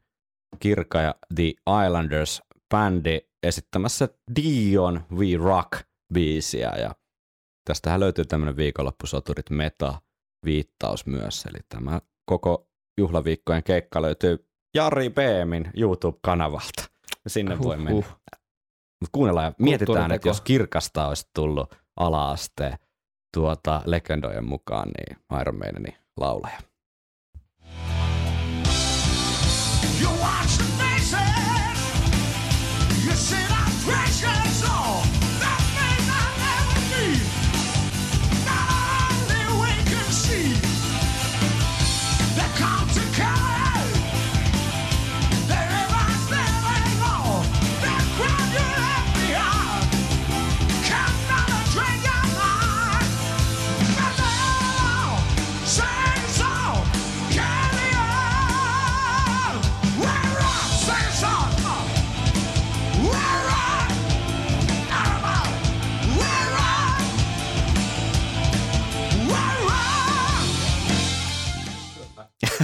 [0.59, 1.53] Kirka ja The
[1.85, 5.71] Islanders bändi esittämässä Dion We Rock
[6.13, 6.95] biisiä ja
[7.67, 10.01] tästähän löytyy tämmöinen viikonloppusoturit meta
[10.45, 12.67] viittaus myös, eli tämä koko
[12.97, 16.83] juhlaviikkojen keikka löytyy Jari Beemin YouTube-kanavalta.
[17.27, 17.91] Sinne voi mennä.
[17.91, 18.21] Huhhuh.
[19.01, 22.77] Mut kuunnellaan ja mietitään, että jos kirkasta olisi tullut ala-asteen
[23.33, 26.70] tuota legendojen mukaan, niin Iron Maidenin laulaja.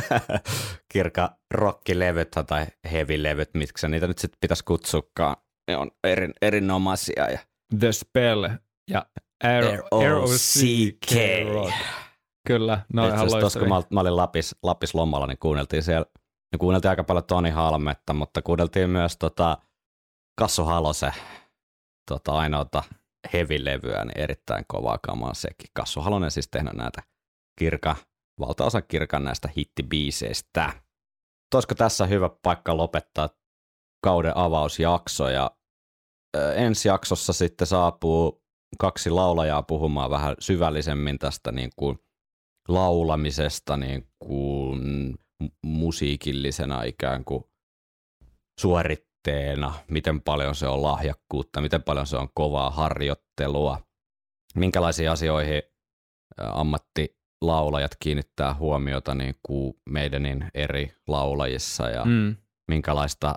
[0.94, 5.36] Kirka rockilevyt tai heavy-levyt, miksi niitä nyt sitten pitäisi kutsukaan.
[5.68, 7.40] Ne on erin, erinomaisia ja
[7.80, 8.48] The Spell
[8.90, 9.06] ja
[9.44, 11.12] R.O.C.K.
[12.48, 16.06] Kyllä, no Itse ihan tuossa, kun mä, mä olin Lapis, Lapis lomalla, niin kuunneltiin siellä,
[16.52, 19.58] niin kuunneltiin aika paljon Toni Halmetta, mutta kuunneltiin myös tota
[20.40, 21.14] Kassu Halosen
[22.12, 22.84] tota, ainoata
[23.34, 25.70] heavy-levyä, niin erittäin kovaa kamaa sekin.
[25.74, 27.04] Kassu Halonen siis tehnyt näitä
[27.60, 27.96] kirka,
[28.40, 30.74] valtaosa kirkan näistä hittibiiseistä.
[31.56, 33.30] Olisiko tässä hyvä paikka lopettaa
[34.04, 35.52] kauden avausjakso ja
[36.56, 38.44] ensi jaksossa sitten saapuu
[38.80, 42.00] kaksi laulajaa puhumaan vähän syvällisemmin tästä niin kuin
[42.68, 44.80] laulamisesta niin kuin
[45.44, 47.44] mu- musiikillisena ikään kuin
[48.60, 53.82] suoritteena, miten paljon se on lahjakkuutta, miten paljon se on kovaa harjoittelua,
[54.56, 55.62] minkälaisiin asioihin
[56.40, 56.52] ä,
[57.42, 62.36] ammattilaulajat kiinnittää huomiota niin kuin meidänin eri laulajissa ja mm.
[62.68, 63.36] Minkälaista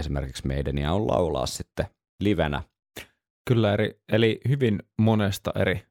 [0.00, 1.86] esimerkiksi meidäniä on laulaa sitten
[2.20, 2.62] livenä.
[3.48, 5.86] Kyllä, eri, eli hyvin monesta eri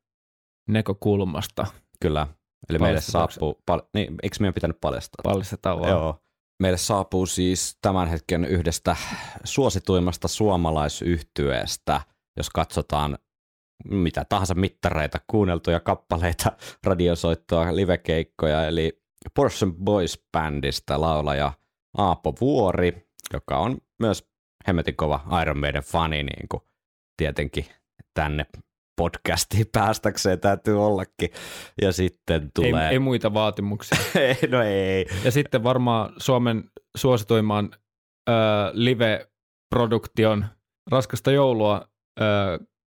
[0.70, 1.66] näkökulmasta
[2.02, 2.28] Kyllä.
[2.70, 5.24] Eli meille saapuu, pal- niin, eikö meidän pitänyt paljastaa?
[5.24, 5.90] paljastetaan vaan.
[5.90, 6.20] Joo.
[6.60, 8.96] Meille saapuu siis tämän hetken yhdestä
[9.44, 12.02] suosituimmasta suomalaisyhtyeestä,
[12.38, 13.18] jos katsotaan
[13.84, 16.52] mitä tahansa mittareita, kuunneltuja kappaleita,
[16.84, 19.02] radiosoittoa, livekeikkoja, eli
[19.34, 21.54] Portion Boys Bandista laulaja
[21.98, 24.28] Aapo Vuori, joka on myös
[24.68, 26.64] hemmetin kova Iron Maiden fani, niin kuin
[27.18, 27.66] tietenkin
[28.14, 28.46] tänne
[28.98, 31.30] podcastiin päästäkseen täytyy ollakin.
[31.82, 32.90] Ja sitten Ei, tulee...
[32.90, 33.98] ei muita vaatimuksia.
[34.22, 35.06] ei, no ei.
[35.24, 36.64] Ja sitten varmaan Suomen
[36.98, 37.70] suosituimman
[38.74, 40.46] live-produktion
[40.92, 41.90] Raskasta joulua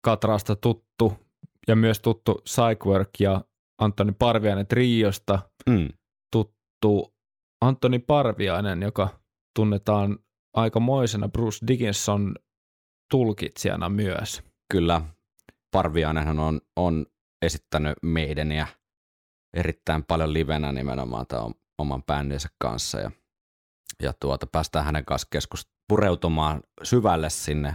[0.05, 1.13] Katrasta tuttu
[1.69, 3.45] ja myös tuttu Psychwork ja
[3.81, 5.89] Antoni Parviainen Triosta Mm.
[6.33, 7.15] tuttu
[7.61, 9.09] Antoni Parviainen, joka
[9.57, 10.19] tunnetaan
[10.57, 12.35] aikamoisena Bruce Dickinson
[13.11, 14.43] tulkitsijana myös.
[14.73, 15.03] Kyllä,
[15.71, 17.07] Parviainenhan on, on
[17.43, 18.67] esittänyt meidäniä
[19.57, 23.11] erittäin paljon livenä nimenomaan tämän oman bändinsä kanssa ja,
[24.03, 27.75] ja tuota, päästään hänen kanssa keskus pureutumaan syvälle sinne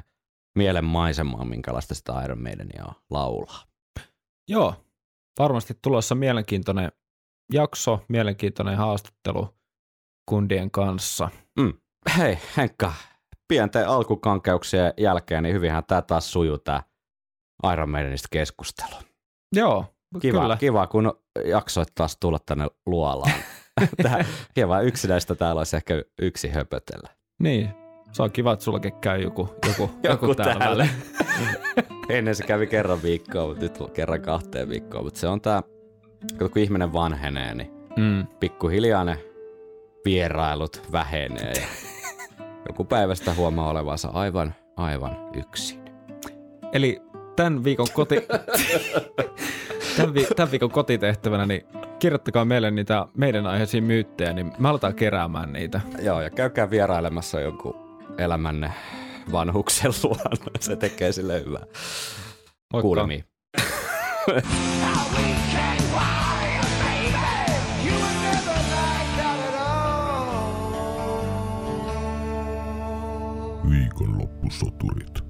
[0.56, 3.64] mielen maisemaan, minkälaista sitä Iron Maidenia on laulaa.
[4.49, 4.76] Joo,
[5.40, 6.91] varmasti tulossa mielenkiintoinen
[7.53, 9.49] jakso, mielenkiintoinen haastattelu
[10.30, 11.30] kundien kanssa.
[11.60, 11.73] Mm.
[12.18, 12.94] Hei Henkka,
[13.48, 16.84] pienten alkukankeuksien jälkeen, niin hyvinhän tämä taas sujuu tämä
[17.73, 18.95] Iron Maidenista keskustelu.
[19.56, 19.86] Joo,
[20.22, 20.57] Kiva, kyllä.
[20.57, 23.32] kiva kun jaksoit taas tulla tänne luolaan.
[24.03, 24.26] Tää,
[24.56, 27.10] hieman yksinäistä täällä olisi ehkä yksi höpötellä.
[27.40, 27.84] Niin,
[28.15, 30.59] se on kiva, että sullakin käy joku, joku, joku, Joku täällä.
[30.59, 30.87] täällä.
[32.09, 35.03] Ennen se kävi kerran viikkoa, mutta nyt kerran kahteen viikkoon.
[35.03, 35.63] Mutta se on tää,
[36.37, 38.27] kato, kun ihminen vanhenee, niin Mm.
[38.39, 39.17] pikkuhiljaa ne
[40.05, 41.53] vierailut vähenee.
[41.53, 41.67] Ja
[42.67, 45.79] joku päivästä huomaa olevansa aivan, aivan yksin.
[46.73, 47.01] Eli
[47.35, 48.15] tämän viikon, koti...
[49.97, 50.27] tämän, vi...
[50.35, 51.65] tämän viikon kotitehtävänä niin
[51.99, 55.81] kirjoittakaa meille niitä meidän aiheisia myyttejä, niin me aletaan keräämään niitä.
[56.01, 57.84] Joo, ja käykää vierailemassa jonkun
[58.18, 58.73] elämänne
[59.32, 60.30] vanhuksen luona.
[60.60, 61.65] Se tekee sille hyvää.
[62.73, 62.82] Moikka.
[62.82, 63.23] Kuulemiin.
[73.69, 75.24] Viikonloppusoturit.